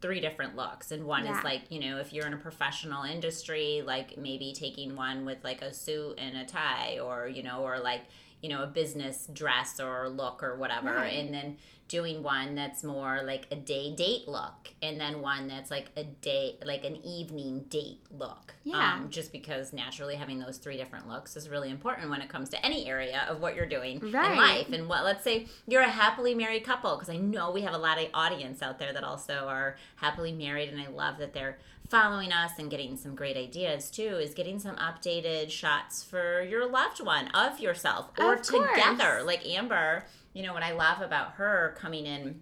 three 0.00 0.20
different 0.20 0.54
looks 0.56 0.92
and 0.92 1.04
one 1.04 1.24
Yeah. 1.24 1.38
is 1.38 1.44
like 1.44 1.62
you 1.70 1.80
know 1.80 1.98
if 1.98 2.12
you're 2.12 2.26
in 2.26 2.32
a 2.34 2.38
professional 2.38 3.04
industry 3.04 3.82
like 3.84 4.16
maybe 4.18 4.52
taking 4.52 4.94
one 4.96 5.24
with 5.24 5.38
like 5.44 5.62
a 5.62 5.72
suit 5.72 6.14
and 6.18 6.36
a 6.36 6.44
tie 6.44 6.98
or 7.02 7.26
you 7.28 7.42
know 7.42 7.62
or 7.62 7.78
like 7.80 8.02
you 8.42 8.48
know 8.48 8.62
a 8.62 8.66
business 8.66 9.26
dress 9.32 9.80
or 9.80 10.08
look 10.08 10.42
or 10.42 10.56
whatever 10.56 10.94
Right. 10.94 11.14
and 11.18 11.32
then 11.34 11.56
doing 11.88 12.22
one 12.22 12.54
that's 12.54 12.82
more 12.82 13.20
like 13.24 13.46
a 13.50 13.56
day 13.56 13.94
date 13.94 14.26
look 14.26 14.70
and 14.82 14.98
then 14.98 15.20
one 15.20 15.46
that's 15.48 15.70
like 15.70 15.86
a 15.96 16.02
day 16.04 16.56
like 16.64 16.82
an 16.84 16.96
evening 17.04 17.64
date 17.68 18.00
look 18.10 18.54
Yeah. 18.64 18.94
um, 18.94 19.10
just 19.10 19.32
because 19.32 19.72
naturally 19.72 20.14
having 20.16 20.38
those 20.38 20.56
three 20.56 20.76
different 20.78 21.08
looks 21.08 21.36
is 21.36 21.48
really 21.48 21.70
important 21.70 22.08
when 22.08 22.22
it 22.22 22.28
comes 22.30 22.48
to 22.50 22.64
any 22.64 22.88
area 22.88 23.26
of 23.28 23.40
what 23.40 23.54
you're 23.54 23.66
doing 23.66 24.00
Right. 24.00 24.30
in 24.32 24.36
life 24.38 24.72
and 24.72 24.88
what 24.88 25.04
let's 25.04 25.22
say 25.22 25.46
you're 25.68 25.82
a 25.82 25.88
happily 25.90 26.34
married 26.34 26.64
couple 26.64 26.94
because 26.96 27.10
i 27.10 27.16
know 27.18 27.50
we 27.50 27.60
have 27.62 27.74
a 27.74 27.78
lot 27.78 27.98
of 28.02 28.08
audience 28.14 28.62
out 28.62 28.78
there 28.78 28.92
that 28.94 29.04
also 29.04 29.46
are 29.46 29.76
happily 29.96 30.32
married 30.32 30.70
and 30.70 30.80
i 30.80 30.88
love 30.88 31.18
that 31.18 31.34
they're 31.34 31.58
following 31.90 32.32
us 32.32 32.52
and 32.58 32.70
getting 32.70 32.96
some 32.96 33.14
great 33.14 33.36
ideas 33.36 33.90
too 33.90 34.16
is 34.16 34.32
getting 34.32 34.58
some 34.58 34.74
updated 34.76 35.50
shots 35.50 36.02
for 36.02 36.40
your 36.42 36.66
loved 36.66 36.98
one 37.04 37.28
of 37.28 37.60
yourself 37.60 38.08
or 38.18 38.34
Of 38.36 38.42
together 38.42 39.22
like 39.22 39.46
amber 39.46 40.06
you 40.34 40.42
know 40.42 40.52
what 40.52 40.62
i 40.62 40.72
love 40.72 41.00
about 41.00 41.32
her 41.32 41.74
coming 41.78 42.04
in 42.04 42.40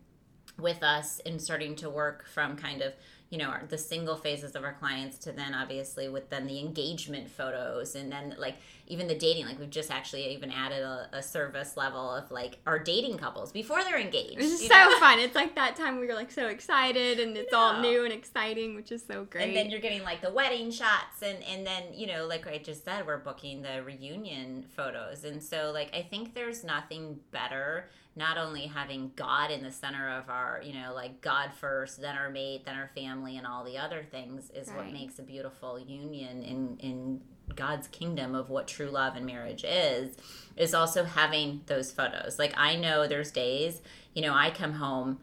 with 0.59 0.83
us 0.83 1.21
and 1.25 1.41
starting 1.41 1.77
to 1.77 1.89
work 1.89 2.27
from 2.27 2.57
kind 2.57 2.83
of 2.83 2.93
you 3.33 3.39
know 3.39 3.51
the 3.71 3.79
single 3.79 4.15
phases 4.15 4.55
of 4.55 4.63
our 4.63 4.75
clients 4.75 5.17
to 5.17 5.33
then 5.33 5.55
obviously 5.55 6.07
with 6.07 6.29
then 6.29 6.47
the 6.47 6.61
engagement 6.61 7.31
photos 7.31 7.95
and 7.95 8.13
then 8.13 8.35
like 8.39 8.57
even 8.89 9.09
the 9.09 9.15
dating 9.15 9.47
like 9.47 9.59
we've 9.59 9.71
just 9.71 9.91
actually 9.91 10.35
even 10.35 10.51
added 10.51 10.83
a, 10.83 11.09
a 11.15 11.23
service 11.23 11.75
level 11.79 12.15
of 12.15 12.31
like 12.31 12.59
our 12.67 12.79
dating 12.79 13.17
couples 13.17 13.51
before 13.51 13.83
they're 13.85 13.99
engaged 13.99 14.39
This 14.39 14.61
is 14.61 14.69
so 14.69 14.75
know? 14.75 14.99
fun. 14.99 15.19
It's 15.19 15.35
like 15.35 15.55
that 15.55 15.77
time 15.77 15.99
we 15.99 16.07
were 16.07 16.15
like 16.15 16.31
so 16.31 16.49
excited 16.49 17.19
and 17.21 17.35
it's 17.35 17.55
all 17.55 17.81
new 17.81 18.05
and 18.05 18.13
exciting, 18.13 18.75
which 18.75 18.93
is 18.93 19.03
so 19.03 19.25
great. 19.25 19.45
and 19.49 19.57
then 19.57 19.71
you're 19.71 19.81
getting 19.81 20.03
like 20.03 20.21
the 20.21 20.31
wedding 20.33 20.71
shots 20.71 21.23
and 21.23 21.43
and 21.45 21.67
then 21.67 21.85
you 21.95 22.07
know 22.07 22.27
like 22.27 22.47
i 22.47 22.59
just 22.59 22.85
said 22.85 23.07
we're 23.07 23.17
booking 23.19 23.63
the 23.63 23.83
reunion 23.83 24.65
photos 24.77 25.25
and 25.25 25.43
so 25.43 25.71
like 25.73 25.91
i 25.97 26.03
think 26.03 26.35
there's 26.35 26.63
nothing 26.65 27.19
better 27.31 27.89
not 28.15 28.37
only 28.37 28.67
having 28.67 29.11
god 29.17 29.51
in 29.51 29.63
the 29.63 29.71
center 29.71 30.09
of 30.09 30.29
our 30.29 30.61
you 30.65 30.73
know 30.73 30.93
like 30.95 31.21
god 31.21 31.51
first 31.55 32.01
then 32.01 32.17
our 32.17 32.31
mate 32.31 32.65
then 32.65 32.77
our 32.77 32.91
family 32.95 33.37
and 33.37 33.47
all 33.47 33.65
the 33.65 33.79
other 33.79 34.05
things 34.11 34.51
is 34.51 34.69
what 34.71 34.93
makes 34.93 35.19
a 35.19 35.23
beautiful 35.23 35.79
union 35.79 36.43
in 36.43 36.77
in 36.79 37.21
god's 37.57 37.89
kingdom 37.89 38.35
of 38.35 38.51
what 38.51 38.69
true 38.69 38.89
love 38.91 39.17
and 39.17 39.27
marriage 39.27 39.65
is 39.65 40.17
is 40.57 40.75
also 40.75 41.05
having 41.05 41.63
those 41.67 41.91
photos. 41.91 42.39
Like 42.39 42.55
i 42.57 42.77
know 42.77 43.07
there's 43.07 43.31
days 43.31 43.81
you 44.15 44.23
know 44.23 44.35
i 44.35 44.51
come 44.51 44.75
home 44.75 45.19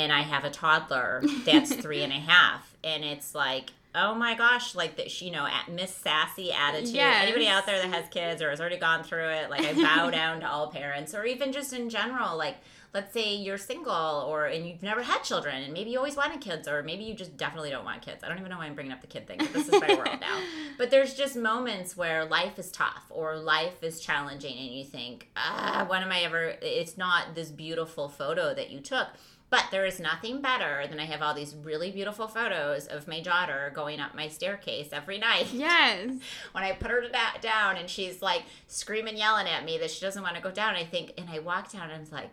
and 0.00 0.12
I 0.12 0.22
have 0.22 0.44
a 0.44 0.50
toddler 0.50 1.22
that's 1.44 1.74
three 1.74 2.02
and 2.02 2.12
a 2.12 2.16
half, 2.16 2.74
and 2.82 3.04
it's 3.04 3.34
like, 3.34 3.70
oh 3.94 4.14
my 4.14 4.34
gosh, 4.34 4.74
like 4.74 4.96
that, 4.96 5.20
you 5.20 5.30
know, 5.30 5.46
at 5.46 5.68
Miss 5.70 5.94
Sassy 5.94 6.52
attitude. 6.52 6.94
Yes. 6.94 7.22
Anybody 7.22 7.46
out 7.48 7.66
there 7.66 7.80
that 7.80 7.92
has 7.92 8.08
kids 8.08 8.40
or 8.42 8.50
has 8.50 8.60
already 8.60 8.76
gone 8.78 9.02
through 9.02 9.28
it, 9.28 9.50
like 9.50 9.62
I 9.62 9.74
bow 9.74 10.10
down 10.20 10.40
to 10.40 10.48
all 10.48 10.68
parents, 10.68 11.14
or 11.14 11.24
even 11.24 11.52
just 11.52 11.72
in 11.72 11.90
general, 11.90 12.36
like. 12.36 12.56
Let's 12.92 13.14
say 13.14 13.36
you're 13.36 13.56
single, 13.56 14.26
or 14.28 14.46
and 14.46 14.66
you've 14.66 14.82
never 14.82 15.00
had 15.00 15.22
children, 15.22 15.62
and 15.62 15.72
maybe 15.72 15.90
you 15.90 15.98
always 15.98 16.16
wanted 16.16 16.40
kids, 16.40 16.66
or 16.66 16.82
maybe 16.82 17.04
you 17.04 17.14
just 17.14 17.36
definitely 17.36 17.70
don't 17.70 17.84
want 17.84 18.02
kids. 18.02 18.24
I 18.24 18.28
don't 18.28 18.38
even 18.40 18.50
know 18.50 18.58
why 18.58 18.66
I'm 18.66 18.74
bringing 18.74 18.90
up 18.90 19.00
the 19.00 19.06
kid 19.06 19.28
thing. 19.28 19.38
But 19.38 19.52
this 19.52 19.68
is 19.68 19.80
my 19.80 19.94
world 19.94 20.18
now. 20.20 20.40
But 20.76 20.90
there's 20.90 21.14
just 21.14 21.36
moments 21.36 21.96
where 21.96 22.24
life 22.24 22.58
is 22.58 22.72
tough, 22.72 23.04
or 23.10 23.36
life 23.36 23.84
is 23.84 24.00
challenging, 24.00 24.58
and 24.58 24.70
you 24.74 24.82
think, 24.84 25.28
ah, 25.36 25.86
when 25.88 26.02
am 26.02 26.10
I 26.10 26.22
ever? 26.22 26.56
It's 26.62 26.98
not 26.98 27.36
this 27.36 27.50
beautiful 27.50 28.08
photo 28.08 28.54
that 28.54 28.70
you 28.70 28.80
took. 28.80 29.06
But 29.50 29.64
there 29.72 29.84
is 29.84 29.98
nothing 29.98 30.40
better 30.40 30.86
than 30.88 31.00
I 31.00 31.06
have 31.06 31.22
all 31.22 31.34
these 31.34 31.56
really 31.56 31.90
beautiful 31.90 32.28
photos 32.28 32.86
of 32.86 33.08
my 33.08 33.20
daughter 33.20 33.72
going 33.74 33.98
up 34.00 34.14
my 34.14 34.28
staircase 34.28 34.90
every 34.92 35.18
night. 35.18 35.48
yes. 35.52 36.08
When 36.52 36.62
I 36.64 36.70
put 36.72 36.90
her 36.92 37.00
to 37.00 37.08
da- 37.08 37.38
down 37.40 37.76
and 37.76 37.90
she's 37.90 38.22
like 38.22 38.42
screaming, 38.68 39.16
yelling 39.16 39.48
at 39.48 39.64
me 39.64 39.76
that 39.78 39.90
she 39.90 40.00
doesn't 40.00 40.22
want 40.22 40.36
to 40.36 40.40
go 40.40 40.52
down, 40.52 40.76
I 40.76 40.84
think, 40.84 41.12
and 41.18 41.28
I 41.28 41.40
walk 41.40 41.72
down 41.72 41.90
and 41.90 42.06
I'm 42.06 42.10
like, 42.16 42.30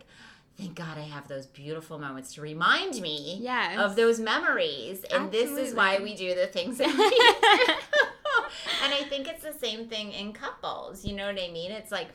thank 0.56 0.76
God 0.76 0.96
I 0.96 1.02
have 1.02 1.26
those 1.26 1.46
beautiful 1.46 1.98
moments 1.98 2.34
to 2.34 2.40
remind 2.40 3.00
me 3.00 3.38
Yes. 3.40 3.78
of 3.80 3.96
those 3.96 4.20
memories. 4.20 5.02
And 5.12 5.32
this 5.32 5.50
is 5.50 5.74
why 5.74 5.98
we 6.00 6.14
do 6.14 6.34
the 6.36 6.46
things 6.46 6.78
that 6.78 6.86
we 6.86 6.94
do. 7.66 7.72
and 8.84 8.94
I 8.94 9.02
think 9.08 9.26
it's 9.28 9.42
the 9.42 9.52
same 9.52 9.88
thing 9.88 10.12
in 10.12 10.32
couples. 10.32 11.04
You 11.04 11.14
know 11.16 11.26
what 11.26 11.40
I 11.42 11.48
mean? 11.50 11.72
It's 11.72 11.90
like, 11.92 12.08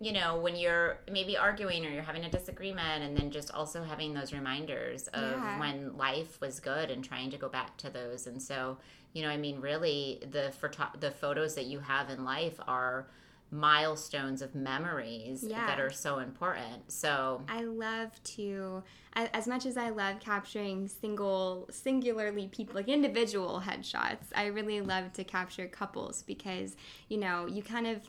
you 0.00 0.12
know, 0.12 0.38
when 0.38 0.56
you're 0.56 0.98
maybe 1.10 1.36
arguing 1.36 1.84
or 1.84 1.90
you're 1.90 2.02
having 2.02 2.24
a 2.24 2.30
disagreement, 2.30 3.04
and 3.04 3.16
then 3.16 3.30
just 3.30 3.50
also 3.52 3.82
having 3.82 4.14
those 4.14 4.32
reminders 4.32 5.08
of 5.08 5.32
Yeah. 5.32 5.58
when 5.58 5.96
life 5.96 6.40
was 6.40 6.58
good 6.58 6.90
and 6.90 7.04
trying 7.04 7.30
to 7.30 7.36
go 7.36 7.48
back 7.48 7.76
to 7.78 7.90
those. 7.90 8.26
And 8.26 8.42
so, 8.42 8.78
you 9.12 9.22
know, 9.22 9.28
I 9.28 9.36
mean, 9.36 9.60
really, 9.60 10.22
the 10.30 10.52
photo- 10.52 10.96
the 10.98 11.10
photos 11.10 11.54
that 11.54 11.66
you 11.66 11.80
have 11.80 12.08
in 12.08 12.24
life 12.24 12.58
are 12.66 13.08
milestones 13.52 14.42
of 14.42 14.54
memories 14.54 15.42
Yeah. 15.42 15.66
that 15.66 15.80
are 15.80 15.90
so 15.90 16.18
important. 16.18 16.90
So, 16.90 17.42
I 17.48 17.64
love 17.64 18.22
to, 18.36 18.82
as 19.14 19.46
much 19.48 19.66
as 19.66 19.76
I 19.76 19.90
love 19.90 20.20
capturing 20.20 20.86
single, 20.88 21.68
singularly 21.70 22.46
people, 22.48 22.76
like 22.76 22.88
individual 22.88 23.60
headshots, 23.66 24.26
I 24.34 24.46
really 24.46 24.80
love 24.80 25.12
to 25.14 25.24
capture 25.24 25.66
couples 25.66 26.22
because, 26.22 26.76
you 27.08 27.18
know, 27.18 27.46
you 27.46 27.62
kind 27.62 27.86
of, 27.88 28.08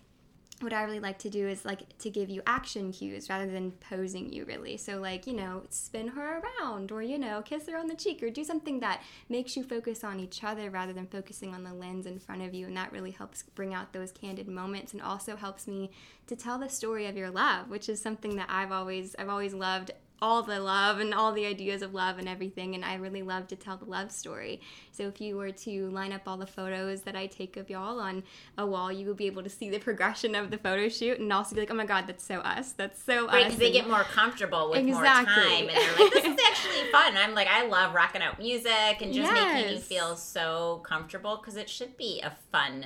what 0.61 0.73
I 0.73 0.83
really 0.83 0.99
like 0.99 1.19
to 1.19 1.29
do 1.29 1.47
is 1.47 1.65
like 1.65 1.97
to 1.99 2.09
give 2.09 2.29
you 2.29 2.41
action 2.45 2.91
cues 2.91 3.29
rather 3.29 3.49
than 3.49 3.71
posing 3.71 4.31
you 4.31 4.45
really. 4.45 4.77
So 4.77 4.97
like, 4.97 5.27
you 5.27 5.33
know, 5.33 5.63
spin 5.69 6.09
her 6.09 6.41
around 6.41 6.91
or, 6.91 7.01
you 7.01 7.17
know, 7.17 7.41
kiss 7.41 7.67
her 7.67 7.77
on 7.77 7.87
the 7.87 7.95
cheek 7.95 8.21
or 8.21 8.29
do 8.29 8.43
something 8.43 8.79
that 8.79 9.01
makes 9.29 9.55
you 9.55 9.63
focus 9.63 10.03
on 10.03 10.19
each 10.19 10.43
other 10.43 10.69
rather 10.69 10.93
than 10.93 11.07
focusing 11.07 11.53
on 11.53 11.63
the 11.63 11.73
lens 11.73 12.05
in 12.05 12.19
front 12.19 12.41
of 12.41 12.53
you. 12.53 12.67
And 12.67 12.77
that 12.77 12.91
really 12.91 13.11
helps 13.11 13.43
bring 13.43 13.73
out 13.73 13.93
those 13.93 14.11
candid 14.11 14.47
moments 14.47 14.93
and 14.93 15.01
also 15.01 15.35
helps 15.35 15.67
me 15.67 15.91
to 16.27 16.35
tell 16.35 16.57
the 16.57 16.69
story 16.69 17.07
of 17.07 17.17
your 17.17 17.29
love, 17.29 17.69
which 17.69 17.89
is 17.89 18.01
something 18.01 18.35
that 18.35 18.47
I've 18.49 18.71
always 18.71 19.15
I've 19.17 19.29
always 19.29 19.53
loved 19.53 19.91
all 20.21 20.43
the 20.43 20.59
love 20.59 20.99
and 20.99 21.13
all 21.13 21.31
the 21.31 21.45
ideas 21.45 21.81
of 21.81 21.93
love 21.95 22.19
and 22.19 22.29
everything 22.29 22.75
and 22.75 22.85
I 22.85 22.95
really 22.95 23.23
love 23.23 23.47
to 23.47 23.55
tell 23.55 23.75
the 23.77 23.85
love 23.85 24.11
story. 24.11 24.61
So 24.91 25.07
if 25.07 25.19
you 25.19 25.35
were 25.35 25.51
to 25.51 25.89
line 25.89 26.11
up 26.13 26.21
all 26.27 26.37
the 26.37 26.45
photos 26.45 27.01
that 27.01 27.15
I 27.15 27.25
take 27.25 27.57
of 27.57 27.69
y'all 27.69 27.99
on 27.99 28.23
a 28.57 28.65
wall, 28.65 28.91
you 28.91 29.07
will 29.07 29.15
be 29.15 29.25
able 29.25 29.41
to 29.41 29.49
see 29.49 29.69
the 29.69 29.79
progression 29.79 30.35
of 30.35 30.51
the 30.51 30.59
photo 30.59 30.89
shoot 30.89 31.19
and 31.19 31.31
also 31.33 31.55
be 31.55 31.61
like, 31.61 31.71
"Oh 31.71 31.75
my 31.75 31.85
god, 31.85 32.05
that's 32.07 32.23
so 32.23 32.35
us. 32.41 32.73
That's 32.73 33.01
so 33.03 33.25
Right, 33.27 33.37
us." 33.37 33.43
because 33.45 33.59
they 33.59 33.71
get 33.71 33.87
more 33.87 34.03
comfortable 34.03 34.69
with 34.69 34.85
more 34.85 35.03
Exactly. 35.03 35.33
time, 35.33 35.69
and 35.69 35.77
they're 35.77 35.99
like, 36.03 36.13
"This 36.13 36.25
is 36.25 36.39
actually 36.49 36.91
fun." 36.91 37.17
I'm 37.17 37.33
like, 37.33 37.47
I 37.47 37.65
love 37.65 37.95
rocking 37.95 38.21
out 38.21 38.37
music 38.37 39.01
and 39.01 39.11
just 39.13 39.31
making 39.33 39.73
you 39.73 39.79
feel 39.79 40.15
so 40.15 40.81
comfortable 40.85 41.37
because 41.37 41.55
it 41.55 41.69
should 41.69 41.97
be 41.97 42.21
a 42.21 42.31
fun 42.51 42.85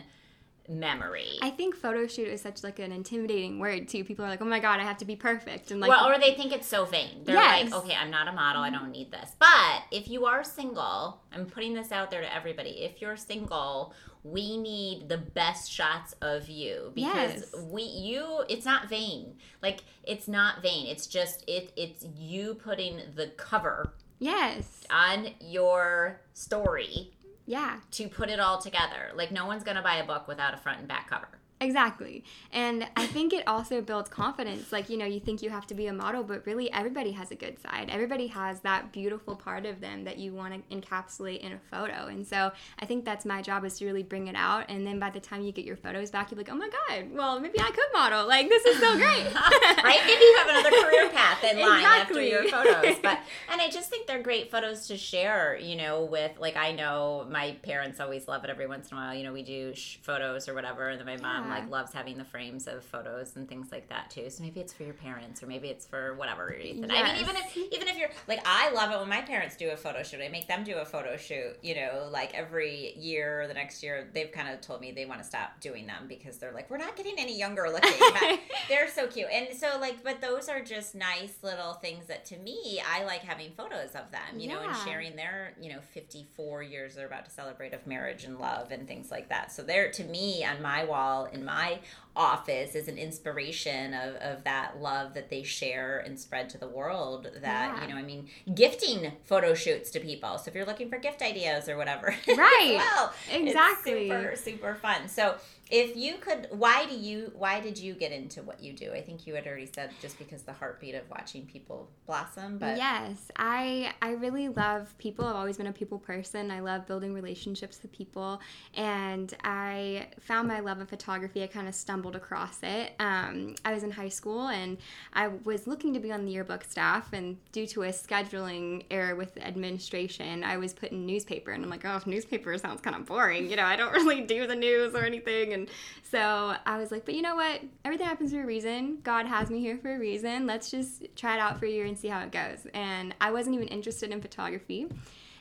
memory. 0.67 1.37
I 1.41 1.49
think 1.49 1.75
photo 1.75 2.07
shoot 2.07 2.27
is 2.27 2.41
such 2.41 2.63
like 2.63 2.79
an 2.79 2.91
intimidating 2.91 3.59
word 3.59 3.87
too. 3.87 4.03
People 4.03 4.25
are 4.25 4.29
like, 4.29 4.41
"Oh 4.41 4.45
my 4.45 4.59
god, 4.59 4.79
I 4.79 4.83
have 4.83 4.97
to 4.97 5.05
be 5.05 5.15
perfect." 5.15 5.71
And 5.71 5.79
like 5.79 5.89
well, 5.89 6.07
or 6.07 6.19
they 6.19 6.33
think 6.33 6.51
it's 6.53 6.67
so 6.67 6.85
vain. 6.85 7.23
They're 7.23 7.35
Yes. 7.35 7.71
like, 7.71 7.83
okay, 7.83 7.95
I'm 7.95 8.11
not 8.11 8.27
a 8.27 8.31
model. 8.31 8.61
I 8.61 8.69
mm-hmm. 8.69 8.79
don't 8.79 8.91
need 8.91 9.11
this. 9.11 9.31
But 9.39 9.83
if 9.91 10.09
you 10.09 10.25
are 10.25 10.43
single, 10.43 11.21
I'm 11.31 11.45
putting 11.45 11.73
this 11.73 11.91
out 11.91 12.11
there 12.11 12.21
to 12.21 12.33
everybody. 12.33 12.81
If 12.83 13.01
you're 13.01 13.17
single, 13.17 13.93
we 14.23 14.57
need 14.57 15.07
the 15.07 15.19
best 15.19 15.71
shots 15.71 16.13
of 16.21 16.49
you 16.49 16.91
because 16.95 17.51
Yes. 17.53 17.55
we 17.69 17.83
you 17.83 18.43
it's 18.49 18.65
not 18.65 18.89
vain. 18.89 19.35
Like 19.61 19.81
it's 20.03 20.27
not 20.27 20.61
vain. 20.63 20.87
It's 20.87 21.05
just 21.05 21.43
it 21.47 21.71
it's 21.77 22.05
you 22.17 22.55
putting 22.55 23.01
the 23.15 23.27
cover 23.37 23.93
Yes. 24.17 24.83
on 24.89 25.29
your 25.39 26.21
story 26.33 27.11
Yeah. 27.45 27.77
to 27.91 28.07
put 28.07 28.29
it 28.29 28.39
all 28.39 28.59
together. 28.59 29.11
Like 29.15 29.31
no 29.31 29.45
one's 29.45 29.63
going 29.63 29.77
to 29.77 29.83
buy 29.83 29.97
a 29.97 30.05
book 30.05 30.27
without 30.27 30.53
a 30.53 30.57
front 30.57 30.79
and 30.79 30.87
back 30.87 31.09
cover. 31.09 31.27
Exactly. 31.61 32.23
And 32.51 32.85
I 32.97 33.07
think 33.07 33.31
it 33.31 33.47
also 33.47 33.81
builds 33.81 34.09
confidence. 34.09 34.73
Like, 34.73 34.89
you 34.89 34.97
know, 34.97 35.05
you 35.05 35.21
think 35.21 35.41
you 35.41 35.49
have 35.49 35.65
to 35.67 35.73
be 35.73 35.87
a 35.87 35.93
model, 35.93 36.21
but 36.21 36.45
really 36.45 36.69
everybody 36.73 37.11
has 37.13 37.31
a 37.31 37.35
good 37.35 37.57
side. 37.59 37.89
Everybody 37.89 38.27
has 38.27 38.59
that 38.61 38.91
beautiful 38.91 39.37
part 39.37 39.65
of 39.65 39.79
them 39.79 40.03
that 40.03 40.17
you 40.17 40.33
want 40.33 40.53
to 40.53 40.75
encapsulate 40.75 41.39
in 41.39 41.53
a 41.53 41.59
photo. 41.71 42.07
And 42.07 42.27
so 42.27 42.51
I 42.79 42.85
think 42.85 43.05
that's 43.05 43.25
my 43.25 43.41
job 43.41 43.63
is 43.63 43.79
to 43.79 43.85
really 43.85 44.03
bring 44.03 44.27
it 44.27 44.35
out. 44.35 44.65
And 44.67 44.85
then 44.85 44.99
by 44.99 45.09
the 45.09 45.21
time 45.21 45.43
you 45.43 45.53
get 45.53 45.63
your 45.63 45.77
photos 45.77 46.11
back, 46.11 46.29
you're 46.29 46.37
like, 46.37 46.49
oh 46.51 46.55
my 46.55 46.69
God, 46.69 47.05
well, 47.13 47.39
maybe 47.39 47.59
I 47.61 47.71
could 47.71 47.85
model. 47.93 48.27
Like, 48.27 48.49
this 48.49 48.65
is 48.65 48.77
so 48.77 48.97
great. 48.97 49.25
right? 49.33 50.01
Maybe 50.05 50.23
you 50.23 50.35
have 50.39 50.49
another 50.49 50.69
career 50.83 51.04
line 51.53 51.83
after 51.83 52.19
Exactly. 52.19 52.29
your 52.31 52.47
photos. 52.49 52.97
But 53.01 53.19
and 53.51 53.61
I 53.61 53.69
just 53.69 53.89
think 53.89 54.07
they're 54.07 54.21
great 54.21 54.51
photos 54.51 54.87
to 54.87 54.97
share. 54.97 55.57
You 55.61 55.75
know, 55.75 56.03
with 56.05 56.31
like 56.39 56.55
I 56.57 56.71
know 56.71 57.25
my 57.29 57.51
parents 57.63 57.99
always 57.99 58.27
love 58.27 58.43
it. 58.43 58.49
Every 58.49 58.67
once 58.67 58.91
in 58.91 58.97
a 58.97 59.01
while, 59.01 59.13
you 59.15 59.23
know, 59.23 59.33
we 59.33 59.43
do 59.43 59.73
sh- 59.75 59.97
photos 60.01 60.47
or 60.49 60.53
whatever, 60.53 60.89
and 60.89 60.99
then 60.99 61.05
my 61.07 61.17
mom 61.17 61.47
Yeah. 61.47 61.55
like 61.55 61.69
loves 61.69 61.93
having 61.93 62.17
the 62.17 62.25
frames 62.25 62.67
of 62.67 62.83
photos 62.83 63.35
and 63.35 63.47
things 63.47 63.71
like 63.71 63.89
that 63.89 64.09
too. 64.09 64.29
So 64.29 64.43
maybe 64.43 64.59
it's 64.59 64.73
for 64.73 64.83
your 64.83 64.93
parents, 64.93 65.41
or 65.43 65.47
maybe 65.47 65.69
it's 65.69 65.85
for 65.85 66.15
whatever 66.15 66.47
reason. 66.47 66.89
I 66.91 67.03
mean, 67.03 67.21
even 67.21 67.35
if 67.35 67.55
even 67.57 67.87
if 67.87 67.97
you're 67.97 68.09
like, 68.27 68.41
I 68.45 68.71
love 68.71 68.91
it 68.91 68.99
when 68.99 69.09
my 69.09 69.21
parents 69.21 69.55
do 69.55 69.69
a 69.71 69.77
photo 69.77 70.03
shoot. 70.03 70.21
I 70.21 70.29
make 70.29 70.47
them 70.47 70.63
do 70.63 70.75
a 70.77 70.85
photo 70.85 71.17
shoot. 71.17 71.57
You 71.61 71.75
know, 71.75 72.09
like 72.11 72.33
every 72.33 72.93
year 72.97 73.41
or 73.41 73.47
the 73.47 73.53
next 73.53 73.83
year, 73.83 74.07
they've 74.13 74.31
kind 74.31 74.49
of 74.49 74.61
told 74.61 74.81
me 74.81 74.91
they 74.91 75.05
want 75.05 75.19
to 75.21 75.25
stop 75.27 75.59
doing 75.61 75.85
them 75.87 76.05
because 76.07 76.37
they're 76.37 76.51
like, 76.53 76.69
we're 76.69 76.77
not 76.77 76.95
getting 76.95 77.15
any 77.17 77.37
younger 77.37 77.67
looking. 77.71 77.91
They're 78.69 78.89
so 78.89 79.07
cute. 79.07 79.27
And 79.31 79.55
so 79.55 79.77
like 79.79 80.03
but 80.03 80.21
those 80.21 80.49
are 80.49 80.61
just 80.61 80.95
nice 80.95 81.33
little 81.43 81.73
things 81.73 82.07
that 82.07 82.25
to 82.25 82.37
me 82.37 82.81
I 82.89 83.03
like 83.03 83.21
having 83.21 83.51
photos 83.51 83.89
of 83.95 84.11
them, 84.11 84.39
you 84.39 84.47
know, 84.49 84.61
and 84.61 84.75
sharing 84.85 85.15
their, 85.15 85.53
you 85.61 85.71
know, 85.71 85.79
54 85.93 86.63
years 86.63 86.95
they're 86.95 87.05
about 87.07 87.25
to 87.25 87.31
celebrate 87.31 87.73
of 87.73 87.85
marriage 87.87 88.23
and 88.23 88.39
love 88.39 88.71
and 88.71 88.87
things 88.87 89.11
like 89.11 89.29
that. 89.29 89.51
So 89.51 89.61
they're 89.63 89.91
to 89.91 90.03
me 90.05 90.43
on 90.45 90.61
my 90.61 90.83
wall 90.85 91.25
in 91.25 91.43
my 91.45 91.79
office 92.17 92.75
is 92.75 92.87
an 92.87 92.97
inspiration 92.97 93.93
of, 93.93 94.15
of 94.15 94.43
that 94.45 94.79
love 94.81 95.13
that 95.15 95.29
they 95.29 95.43
share 95.43 95.99
and 95.99 96.17
spread 96.17 96.49
to 96.49 96.57
the 96.57 96.67
world 96.67 97.27
that 97.41 97.41
Yeah. 97.75 97.81
you 97.87 97.93
know 97.93 97.99
i 97.99 98.03
mean 98.03 98.29
gifting 98.53 99.11
photo 99.25 99.53
shoots 99.53 99.91
to 99.91 99.99
people 99.99 100.37
so 100.37 100.47
if 100.47 100.55
you're 100.55 100.65
looking 100.65 100.89
for 100.89 100.97
gift 100.97 101.21
ideas 101.21 101.67
or 101.67 101.75
whatever 101.75 102.15
Right. 102.29 102.75
well 102.77 103.13
Exactly. 103.29 104.07
super 104.09 104.35
super 104.37 104.75
fun 104.75 105.09
so 105.09 105.35
if 105.71 105.95
you 105.95 106.15
could 106.15 106.47
why 106.51 106.85
do 106.85 106.95
you 106.95 107.31
why 107.35 107.59
did 107.59 107.77
you 107.77 107.93
get 107.93 108.11
into 108.11 108.41
what 108.43 108.61
you 108.61 108.73
do 108.73 108.91
i 108.93 109.01
think 109.01 109.25
you 109.25 109.33
had 109.33 109.47
already 109.47 109.69
said 109.73 109.89
just 110.01 110.17
because 110.19 110.43
the 110.43 110.53
heartbeat 110.53 110.95
of 110.95 111.09
watching 111.09 111.45
people 111.45 111.89
blossom 112.05 112.59
but 112.59 112.77
yes, 112.77 113.31
I 113.35 113.93
I 114.01 114.11
really 114.11 114.49
love 114.49 114.97
people. 114.97 115.25
I've 115.25 115.35
always 115.35 115.57
been 115.57 115.67
a 115.67 115.73
people 115.73 115.99
person. 115.99 116.51
I 116.51 116.59
love 116.59 116.85
building 116.85 117.13
relationships 117.13 117.79
with 117.81 117.91
people, 117.91 118.41
and 118.73 119.33
I 119.43 120.07
found 120.19 120.47
my 120.47 120.59
love 120.59 120.79
of 120.79 120.89
photography. 120.89 121.43
I 121.43 121.47
kind 121.47 121.67
of 121.67 121.75
stumbled 121.75 122.15
across 122.15 122.59
it. 122.63 122.93
Um, 122.99 123.55
I 123.63 123.73
was 123.73 123.83
in 123.83 123.91
high 123.91 124.09
school, 124.09 124.47
and 124.47 124.77
I 125.13 125.27
was 125.27 125.67
looking 125.67 125.93
to 125.93 125.99
be 125.99 126.11
on 126.11 126.25
the 126.25 126.31
yearbook 126.31 126.63
staff, 126.63 127.13
and 127.13 127.37
due 127.51 127.67
to 127.67 127.83
a 127.83 127.89
scheduling 127.89 128.85
error 128.91 129.15
with 129.15 129.37
administration, 129.37 130.43
I 130.43 130.57
was 130.57 130.73
put 130.73 130.91
in 130.91 131.05
newspaper, 131.05 131.51
and 131.51 131.63
I'm 131.63 131.69
like, 131.69 131.85
oh, 131.85 132.01
newspaper 132.05 132.57
sounds 132.57 132.81
kind 132.81 132.95
of 132.95 133.05
boring. 133.05 133.49
You 133.49 133.55
know, 133.55 133.65
I 133.65 133.75
don't 133.75 133.91
really 133.93 134.21
do 134.21 134.47
the 134.47 134.55
news 134.55 134.93
or 134.93 135.03
anything, 135.03 135.53
and 135.55 135.67
so 136.03 136.55
I 136.65 136.77
was 136.77 136.91
like, 136.91 137.05
but 137.05 137.15
you 137.15 137.23
know 137.23 137.35
what? 137.35 137.61
Everything 137.83 138.05
happens 138.05 138.31
for 138.31 138.43
a 138.43 138.45
reason. 138.45 138.99
God 139.03 139.25
has 139.25 139.49
me 139.49 139.59
here 139.59 139.77
for 139.77 139.95
a 139.95 139.99
reason. 139.99 140.45
Let's 140.45 140.69
just 140.69 141.03
try 141.15 141.35
it 141.35 141.39
out 141.39 141.59
for 141.59 141.65
a 141.65 141.69
year 141.69 141.85
and 141.85 141.97
see 141.97 142.09
how 142.09 142.21
it 142.21 142.31
goes. 142.31 142.67
And 142.73 143.15
I 143.19 143.31
wasn't 143.31 143.55
even 143.55 143.67
interested 143.69 144.11
in 144.11 144.21
photography. 144.21 144.87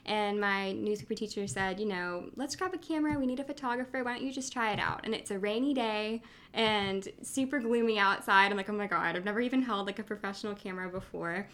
And 0.05 0.39
my 0.39 0.71
newspaper 0.73 1.15
teacher 1.15 1.47
said, 1.47 1.79
you 1.79 1.87
know, 1.87 2.25
let's 2.35 2.55
grab 2.55 2.73
a 2.73 2.77
camera. 2.77 3.17
We 3.17 3.25
need 3.25 3.39
a 3.39 3.43
photographer. 3.43 4.03
Why 4.03 4.13
don't 4.13 4.23
you 4.23 4.31
just 4.31 4.53
try 4.53 4.71
it 4.71 4.79
out? 4.79 5.01
And 5.03 5.15
it's 5.15 5.31
a 5.31 5.39
rainy 5.39 5.73
day 5.73 6.21
and 6.53 7.07
super 7.23 7.59
gloomy 7.59 7.97
outside. 7.97 8.51
I'm 8.51 8.57
like, 8.57 8.69
oh 8.69 8.73
my 8.73 8.87
God, 8.87 9.15
I've 9.15 9.25
never 9.25 9.41
even 9.41 9.63
held 9.63 9.87
like 9.87 9.97
a 9.97 10.03
professional 10.03 10.53
camera 10.53 10.89
before. 10.89 11.47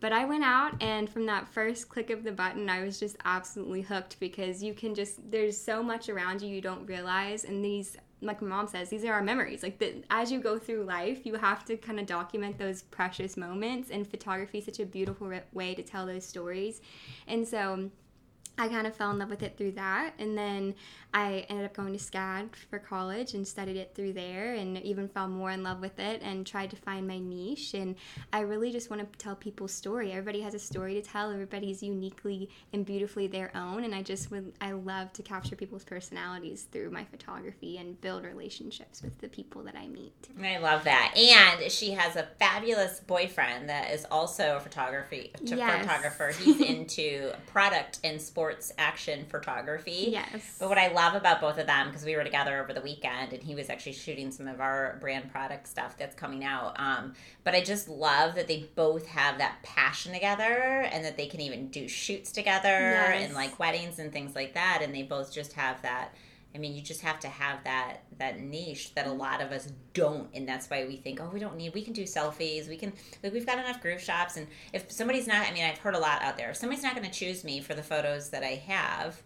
But 0.00 0.12
I 0.12 0.24
went 0.24 0.44
out, 0.44 0.72
and 0.80 1.08
from 1.08 1.26
that 1.26 1.46
first 1.46 1.90
click 1.90 2.08
of 2.08 2.24
the 2.24 2.32
button, 2.32 2.70
I 2.70 2.82
was 2.82 2.98
just 2.98 3.16
absolutely 3.24 3.82
hooked 3.82 4.18
because 4.18 4.62
you 4.62 4.72
can 4.72 4.94
just, 4.94 5.30
there's 5.30 5.56
so 5.56 5.82
much 5.82 6.08
around 6.08 6.40
you 6.40 6.48
you 6.48 6.62
don't 6.62 6.86
realize. 6.86 7.44
And 7.44 7.62
these, 7.62 7.98
like 8.22 8.40
my 8.40 8.48
mom 8.48 8.66
says, 8.66 8.88
these 8.88 9.04
are 9.04 9.12
our 9.12 9.22
memories. 9.22 9.62
Like, 9.62 9.78
the, 9.78 10.02
as 10.10 10.32
you 10.32 10.40
go 10.40 10.58
through 10.58 10.84
life, 10.84 11.26
you 11.26 11.34
have 11.34 11.66
to 11.66 11.76
kind 11.76 12.00
of 12.00 12.06
document 12.06 12.58
those 12.58 12.82
precious 12.82 13.36
moments. 13.36 13.90
And 13.90 14.08
photography 14.08 14.58
is 14.58 14.64
such 14.64 14.80
a 14.80 14.86
beautiful 14.86 15.30
way 15.52 15.74
to 15.74 15.82
tell 15.82 16.06
those 16.06 16.24
stories. 16.24 16.80
And 17.28 17.46
so, 17.46 17.90
I 18.58 18.68
kind 18.68 18.86
of 18.86 18.94
fell 18.94 19.10
in 19.10 19.18
love 19.18 19.30
with 19.30 19.42
it 19.42 19.56
through 19.56 19.72
that. 19.72 20.12
And 20.18 20.36
then 20.36 20.74
I 21.14 21.46
ended 21.48 21.64
up 21.64 21.74
going 21.74 21.96
to 21.96 21.98
SCAD 21.98 22.50
for 22.68 22.78
college 22.78 23.32
and 23.32 23.48
studied 23.48 23.76
it 23.76 23.92
through 23.94 24.12
there 24.12 24.52
and 24.52 24.76
even 24.82 25.08
fell 25.08 25.28
more 25.28 25.50
in 25.50 25.62
love 25.62 25.80
with 25.80 25.98
it 25.98 26.20
and 26.22 26.46
tried 26.46 26.68
to 26.70 26.76
find 26.76 27.08
my 27.08 27.18
niche. 27.18 27.72
And 27.72 27.94
I 28.34 28.40
really 28.40 28.70
just 28.70 28.90
want 28.90 29.10
to 29.10 29.18
tell 29.18 29.34
people's 29.34 29.72
story. 29.72 30.12
Everybody 30.12 30.42
has 30.42 30.52
a 30.52 30.58
story 30.58 30.92
to 30.94 31.00
tell, 31.00 31.30
everybody's 31.32 31.82
uniquely 31.82 32.50
and 32.74 32.84
beautifully 32.84 33.26
their 33.28 33.50
own. 33.56 33.84
And 33.84 33.94
I 33.94 34.02
just 34.02 34.30
would, 34.30 34.52
I 34.60 34.72
love 34.72 35.12
to 35.14 35.22
capture 35.22 35.56
people's 35.56 35.84
personalities 35.84 36.66
through 36.70 36.90
my 36.90 37.04
photography 37.04 37.78
and 37.78 37.98
build 38.02 38.24
relationships 38.24 39.00
with 39.00 39.18
the 39.20 39.28
people 39.28 39.62
that 39.62 39.74
I 39.74 39.88
meet. 39.88 40.28
I 40.42 40.58
love 40.58 40.84
that. 40.84 41.14
And 41.16 41.72
she 41.72 41.92
has 41.92 42.14
a 42.16 42.28
fabulous 42.38 43.00
boyfriend 43.00 43.70
that 43.70 43.90
is 43.92 44.04
also 44.10 44.56
a 44.58 44.60
photography 44.60 45.32
Yes. 45.42 45.80
photographer. 45.86 46.28
He's 46.38 46.60
into 46.68 47.32
product 47.46 48.00
and 48.04 48.20
sports 48.20 48.39
action 48.78 49.26
photography. 49.28 50.08
Yes. 50.10 50.56
But 50.58 50.68
what 50.68 50.78
I 50.78 50.88
love 50.88 51.14
about 51.14 51.40
both 51.40 51.58
of 51.58 51.66
them, 51.66 51.88
because 51.88 52.04
we 52.04 52.16
were 52.16 52.24
together 52.24 52.62
over 52.62 52.72
the 52.72 52.80
weekend 52.80 53.32
and 53.32 53.42
he 53.42 53.54
was 53.54 53.68
actually 53.68 53.92
shooting 53.92 54.30
some 54.30 54.48
of 54.48 54.60
our 54.60 54.96
brand 55.00 55.30
product 55.30 55.68
stuff 55.68 55.96
that's 55.98 56.14
coming 56.14 56.44
out. 56.44 56.78
Um, 56.78 57.14
but 57.44 57.54
I 57.54 57.62
just 57.62 57.88
love 57.88 58.34
that 58.36 58.48
they 58.48 58.68
both 58.74 59.06
have 59.06 59.38
that 59.38 59.56
passion 59.62 60.12
together 60.12 60.88
and 60.92 61.04
that 61.04 61.16
they 61.16 61.26
can 61.26 61.40
even 61.40 61.68
do 61.68 61.88
shoots 61.88 62.32
together 62.32 62.68
Yes. 62.68 63.24
and 63.26 63.34
like 63.34 63.58
weddings 63.58 63.98
and 63.98 64.12
things 64.12 64.34
like 64.34 64.54
that. 64.54 64.80
And 64.82 64.94
they 64.94 65.02
both 65.02 65.32
just 65.32 65.52
have 65.54 65.82
that. 65.82 66.14
I 66.54 66.58
mean, 66.58 66.74
you 66.74 66.82
just 66.82 67.02
have 67.02 67.20
to 67.20 67.28
have 67.28 67.62
that 67.64 68.02
that 68.18 68.40
niche 68.40 68.94
that 68.94 69.06
a 69.06 69.12
lot 69.12 69.40
of 69.40 69.52
us 69.52 69.72
don't, 69.94 70.28
and 70.34 70.48
that's 70.48 70.68
why 70.68 70.84
we 70.84 70.96
think, 70.96 71.20
oh, 71.20 71.30
we 71.32 71.40
don't 71.40 71.56
need. 71.56 71.74
We 71.74 71.82
can 71.82 71.92
do 71.92 72.02
selfies. 72.02 72.68
We 72.68 72.76
can 72.76 72.92
like 73.22 73.32
we've 73.32 73.46
got 73.46 73.58
enough 73.58 73.80
groove 73.80 74.00
shops, 74.00 74.36
and 74.36 74.46
if 74.72 74.90
somebody's 74.90 75.26
not, 75.26 75.46
I 75.46 75.52
mean, 75.52 75.64
I've 75.64 75.78
heard 75.78 75.94
a 75.94 75.98
lot 75.98 76.22
out 76.22 76.36
there. 76.36 76.50
If 76.50 76.56
somebody's 76.56 76.82
not 76.82 76.96
going 76.96 77.08
to 77.08 77.12
choose 77.12 77.44
me 77.44 77.60
for 77.60 77.74
the 77.74 77.82
photos 77.82 78.30
that 78.30 78.42
I 78.42 78.62
have, 78.66 79.22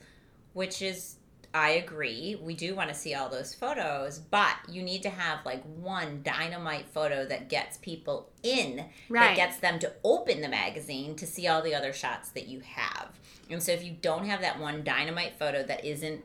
which 0.52 0.82
is 0.82 1.16
I 1.54 1.70
agree. 1.70 2.36
We 2.42 2.54
do 2.54 2.74
want 2.74 2.88
to 2.88 2.94
see 2.96 3.14
all 3.14 3.28
those 3.28 3.54
photos, 3.54 4.18
but 4.18 4.56
you 4.68 4.82
need 4.82 5.04
to 5.04 5.10
have 5.10 5.46
like 5.46 5.62
one 5.62 6.20
dynamite 6.24 6.88
photo 6.88 7.24
that 7.26 7.48
gets 7.48 7.78
people 7.78 8.28
in, 8.42 8.84
that 9.08 9.36
gets 9.36 9.58
them 9.58 9.78
to 9.78 9.92
open 10.02 10.40
the 10.40 10.48
magazine 10.48 11.14
to 11.14 11.26
see 11.26 11.46
all 11.46 11.62
the 11.62 11.76
other 11.76 11.92
shots 11.92 12.30
that 12.30 12.48
you 12.48 12.58
have. 12.60 13.20
And 13.48 13.62
so 13.62 13.70
if 13.70 13.84
you 13.84 13.94
don't 14.02 14.26
have 14.26 14.40
that 14.40 14.58
one 14.58 14.82
dynamite 14.82 15.38
photo 15.38 15.62
that 15.62 15.84
isn't 15.84 16.24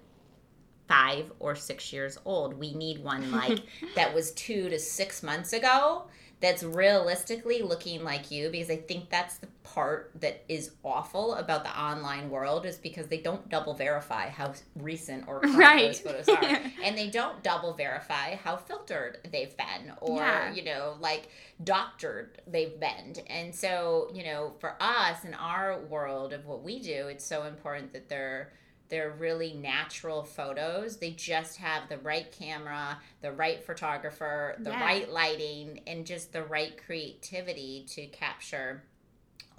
five 0.90 1.32
or 1.40 1.56
six 1.56 1.94
years 1.94 2.18
old, 2.26 2.60
we 2.60 2.74
need 2.74 3.02
one 3.02 3.32
like 3.32 3.60
that 3.96 4.14
was 4.14 4.32
two 4.34 4.68
to 4.70 4.78
six 4.80 5.24
months 5.24 5.54
ago 5.54 6.04
that's 6.42 6.64
realistically 6.64 7.62
looking 7.62 8.02
like 8.02 8.32
you 8.32 8.50
because 8.50 8.70
I 8.70 8.78
think 8.78 9.10
that's 9.10 9.40
the 9.40 9.48
part 9.64 10.12
that 10.22 10.42
is 10.48 10.72
awful 10.84 11.36
about 11.36 11.66
the 11.66 11.78
online 11.78 12.30
world 12.30 12.66
is 12.66 12.78
because 12.78 13.08
they 13.08 13.18
don't 13.18 13.50
double 13.50 13.74
verify 13.74 14.30
how 14.30 14.54
recent 14.78 15.28
or 15.28 15.42
current 15.42 15.58
Right. 15.58 15.88
those 15.88 16.00
photos 16.00 16.30
are. 16.30 16.60
and 16.84 16.98
they 16.98 17.10
don't 17.10 17.44
double 17.44 17.74
verify 17.74 18.36
how 18.36 18.56
filtered 18.56 19.18
they've 19.32 19.54
been 19.58 19.92
or, 20.00 20.20
Yeah. 20.20 20.54
you 20.54 20.64
know, 20.64 20.96
like 21.02 21.28
doctored 21.66 22.42
they've 22.48 22.80
been. 22.80 23.16
And 23.28 23.54
so, 23.54 24.10
you 24.14 24.24
know, 24.24 24.54
for 24.60 24.76
us 24.82 25.26
in 25.26 25.34
our 25.34 25.80
world 25.90 26.32
of 26.32 26.46
what 26.46 26.64
we 26.64 26.80
do, 26.80 27.08
it's 27.10 27.26
so 27.26 27.44
important 27.44 27.92
that 27.94 28.08
they're 28.08 28.54
they're 28.90 29.12
really 29.12 29.54
natural 29.54 30.24
photos. 30.24 30.98
They 30.98 31.12
just 31.12 31.58
have 31.58 31.88
the 31.90 32.00
right 32.00 32.32
camera, 32.32 33.00
the 33.22 33.32
right 33.32 33.64
photographer, 33.64 34.56
the 34.60 34.72
Yeah. 34.72 34.84
right 34.84 35.10
lighting, 35.10 35.82
and 35.88 36.06
just 36.06 36.34
the 36.34 36.44
right 36.44 36.76
creativity 36.86 37.86
to 37.90 38.08
capture 38.08 38.84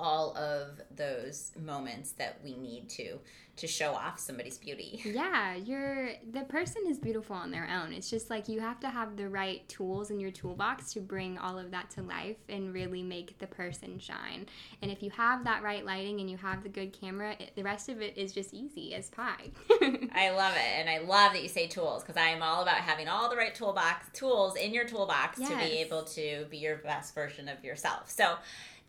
all 0.01 0.37
of 0.37 0.81
those 0.95 1.53
moments 1.63 2.13
that 2.13 2.41
we 2.43 2.57
need 2.57 2.89
to 2.89 3.19
to 3.61 3.67
show 3.67 3.93
off 3.93 4.19
somebody's 4.19 4.57
beauty. 4.57 5.03
Yeah, 5.05 5.55
you're 5.55 6.11
the 6.33 6.43
person 6.43 6.83
is 6.89 6.99
beautiful 6.99 7.37
on 7.37 7.51
their 7.51 7.69
own. 7.69 7.93
It's 7.93 8.09
just 8.09 8.31
like 8.31 8.49
you 8.49 8.59
have 8.61 8.81
to 8.81 8.89
have 8.89 9.17
the 9.17 9.29
right 9.29 9.69
tools 9.69 10.11
in 10.11 10.19
your 10.19 10.31
toolbox 10.31 10.95
to 10.95 11.01
bring 11.01 11.37
all 11.37 11.59
of 11.59 11.71
that 11.73 11.91
to 11.91 12.03
life 12.03 12.39
and 12.49 12.73
really 12.73 13.03
make 13.03 13.39
the 13.39 13.47
person 13.47 13.99
shine. 13.99 14.47
And 14.81 14.91
if 14.91 15.03
you 15.03 15.11
have 15.11 15.45
that 15.45 15.63
right 15.63 15.85
lighting 15.85 16.21
and 16.21 16.31
you 16.31 16.39
have 16.39 16.63
the 16.63 16.71
good 16.71 16.99
camera, 16.99 17.37
it, 17.39 17.53
the 17.55 17.63
rest 17.63 17.91
of 17.91 18.01
it 18.01 18.17
is 18.17 18.33
just 18.33 18.55
easy 18.55 18.95
as 18.95 19.11
pie. 19.11 19.51
I 20.15 20.31
love 20.31 20.55
it, 20.55 20.79
and 20.79 20.89
I 20.89 20.99
love 20.99 21.35
that 21.35 21.43
you 21.43 21.49
say 21.49 21.67
tools 21.67 22.03
because 22.03 22.17
I 22.17 22.29
am 22.29 22.43
all 22.43 22.63
about 22.63 22.77
having 22.77 23.09
all 23.09 23.29
the 23.29 23.37
right 23.37 23.55
toolbox 23.55 24.07
tools 24.15 24.57
in 24.57 24.73
your 24.73 24.87
toolbox 24.87 25.39
to 25.39 25.57
be 25.57 25.79
able 25.79 26.05
to 26.05 26.47
be 26.51 26.57
your 26.57 26.77
best 26.77 27.15
version 27.15 27.49
of 27.49 27.63
yourself. 27.63 28.11
So. 28.11 28.37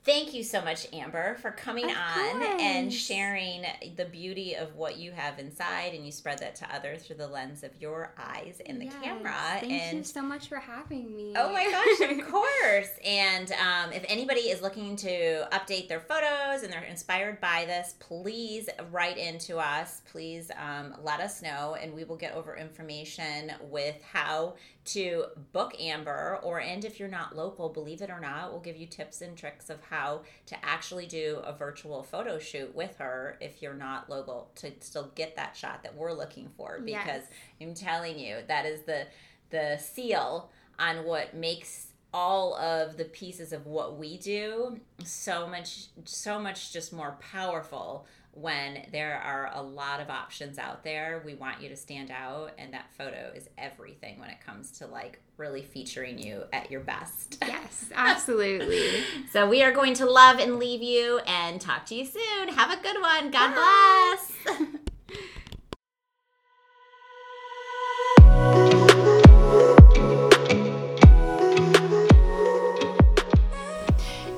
Thank 0.03 0.33
you 0.33 0.43
so 0.43 0.63
much, 0.63 0.87
Amber, 0.93 1.35
for 1.35 1.51
coming 1.51 1.85
Of 1.85 1.95
on 1.95 2.41
and 2.59 2.91
sharing 2.91 3.63
the 3.95 4.05
beauty 4.05 4.55
of 4.55 4.75
what 4.75 4.97
you 4.97 5.11
have 5.11 5.37
inside, 5.37 5.93
and 5.93 6.03
you 6.03 6.11
spread 6.11 6.39
that 6.39 6.55
to 6.55 6.75
others 6.75 7.03
through 7.03 7.17
the 7.17 7.27
lens 7.27 7.63
of 7.63 7.69
your 7.79 8.11
eyes 8.17 8.59
and 8.65 8.81
the 8.81 8.85
Yes, 8.85 8.95
camera. 8.99 9.35
Thank 9.59 9.71
and 9.71 9.97
you 9.99 10.03
so 10.03 10.23
much 10.23 10.49
for 10.49 10.55
having 10.57 11.15
me. 11.15 11.33
Oh 11.37 11.53
my 11.53 11.69
gosh, 11.69 12.09
of 12.09 12.27
course. 12.31 12.89
And 13.05 13.51
um, 13.51 13.91
if 13.93 14.03
anybody 14.07 14.41
is 14.41 14.63
looking 14.63 14.95
to 14.97 15.47
update 15.51 15.87
their 15.87 15.99
photos 15.99 16.63
and 16.63 16.73
they're 16.73 16.81
inspired 16.81 17.39
by 17.39 17.65
this, 17.65 17.93
please 17.99 18.69
write 18.89 19.19
into 19.19 19.59
us. 19.59 20.01
Please 20.11 20.49
um, 20.57 20.95
let 21.03 21.19
us 21.19 21.43
know, 21.43 21.77
and 21.79 21.93
we 21.93 22.05
will 22.05 22.17
get 22.17 22.33
over 22.33 22.55
information 22.55 23.51
with 23.69 24.01
how 24.01 24.55
to 24.85 25.25
book 25.51 25.75
Amber. 25.79 26.39
Or, 26.43 26.59
and 26.59 26.83
if 26.83 26.99
you're 26.99 27.09
not 27.09 27.35
local, 27.35 27.69
believe 27.69 28.01
it 28.01 28.09
or 28.09 28.19
not, 28.19 28.51
we'll 28.51 28.61
give 28.61 28.77
you 28.77 28.87
tips 28.87 29.21
and 29.21 29.37
tricks 29.37 29.69
of 29.69 29.79
how 29.89 30.21
to 30.47 30.65
actually 30.65 31.05
do 31.05 31.39
a 31.45 31.53
virtual 31.53 32.03
photo 32.03 32.39
shoot 32.39 32.73
with 32.75 32.97
her 32.97 33.37
if 33.41 33.61
you're 33.61 33.73
not 33.73 34.09
local 34.09 34.51
to 34.55 34.71
still 34.79 35.11
get 35.15 35.35
that 35.35 35.55
shot 35.55 35.83
that 35.83 35.95
we're 35.95 36.13
looking 36.13 36.49
for. 36.57 36.79
Because 36.83 37.05
Yes. 37.05 37.23
I'm 37.61 37.73
telling 37.75 38.19
you, 38.19 38.37
that 38.47 38.65
is 38.65 38.81
the 38.81 39.07
the 39.49 39.77
seal 39.77 40.49
on 40.79 41.03
what 41.03 41.33
makes 41.35 41.87
all 42.13 42.55
of 42.55 42.97
the 42.97 43.05
pieces 43.05 43.53
of 43.53 43.65
what 43.65 43.97
we 43.97 44.17
do 44.17 44.79
so 45.03 45.47
much 45.47 45.87
so 46.05 46.39
much 46.39 46.73
just 46.73 46.91
more 46.91 47.17
powerful 47.21 48.05
when 48.33 48.85
there 48.91 49.19
are 49.21 49.51
a 49.53 49.61
lot 49.61 49.99
of 49.99 50.09
options 50.09 50.57
out 50.57 50.83
there 50.83 51.21
we 51.25 51.33
want 51.35 51.61
you 51.61 51.67
to 51.69 51.75
stand 51.75 52.09
out 52.11 52.51
and 52.57 52.73
that 52.73 52.85
photo 52.97 53.31
is 53.35 53.49
everything 53.57 54.17
when 54.19 54.29
it 54.29 54.37
comes 54.45 54.71
to 54.71 54.87
like 54.87 55.19
really 55.37 55.61
featuring 55.61 56.17
you 56.17 56.43
at 56.53 56.71
your 56.71 56.79
best 56.81 57.37
Yes, 57.45 57.85
absolutely. 57.93 59.03
so 59.33 59.49
we 59.49 59.63
are 59.63 59.71
going 59.71 59.93
to 59.95 60.05
love 60.05 60.39
and 60.39 60.59
leave 60.59 60.81
you 60.81 61.19
and 61.27 61.59
talk 61.59 61.85
to 61.87 61.95
you 61.95 62.05
soon 62.05 62.47
have 62.49 62.71
a 62.71 62.81
good 62.81 63.01
one 63.01 63.31
god 63.31 63.53
Bye. 63.55 64.15
bless 64.45 64.50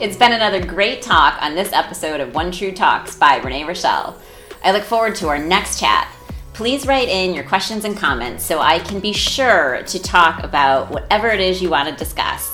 It's 0.04 0.18
been 0.18 0.34
another 0.34 0.62
great 0.62 1.02
talk 1.02 1.42
on 1.42 1.56
this 1.56 1.72
episode 1.72 2.20
of 2.20 2.36
One 2.36 2.52
True 2.52 2.74
Talks 2.74 3.16
by 3.16 3.38
Renee 3.38 3.64
Richel. 3.64 4.16
I 4.62 4.74
look 4.74 4.84
forward 4.84 5.16
to 5.16 5.30
our 5.30 5.40
next 5.40 5.80
chat. 5.80 6.14
Please 6.52 6.86
write 6.86 7.08
in 7.08 7.34
your 7.34 7.46
questions 7.46 7.86
and 7.86 7.96
comments 7.96 8.44
so 8.44 8.60
I 8.60 8.80
can 8.80 9.00
be 9.00 9.14
sure 9.14 9.82
to 9.84 10.00
talk 10.00 10.44
about 10.44 10.92
whatever 10.92 11.30
it 11.30 11.40
is 11.40 11.62
you 11.62 11.70
want 11.70 11.88
to 11.88 11.96
discuss 11.96 12.54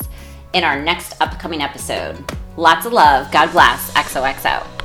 in 0.53 0.63
our 0.63 0.79
next 0.79 1.19
upcoming 1.23 1.63
episode. 1.63 2.23
Lots 2.55 2.85
of 2.85 2.93
love. 2.93 3.31
God 3.31 3.51
bless. 3.51 3.91
XOXO. 3.93 4.79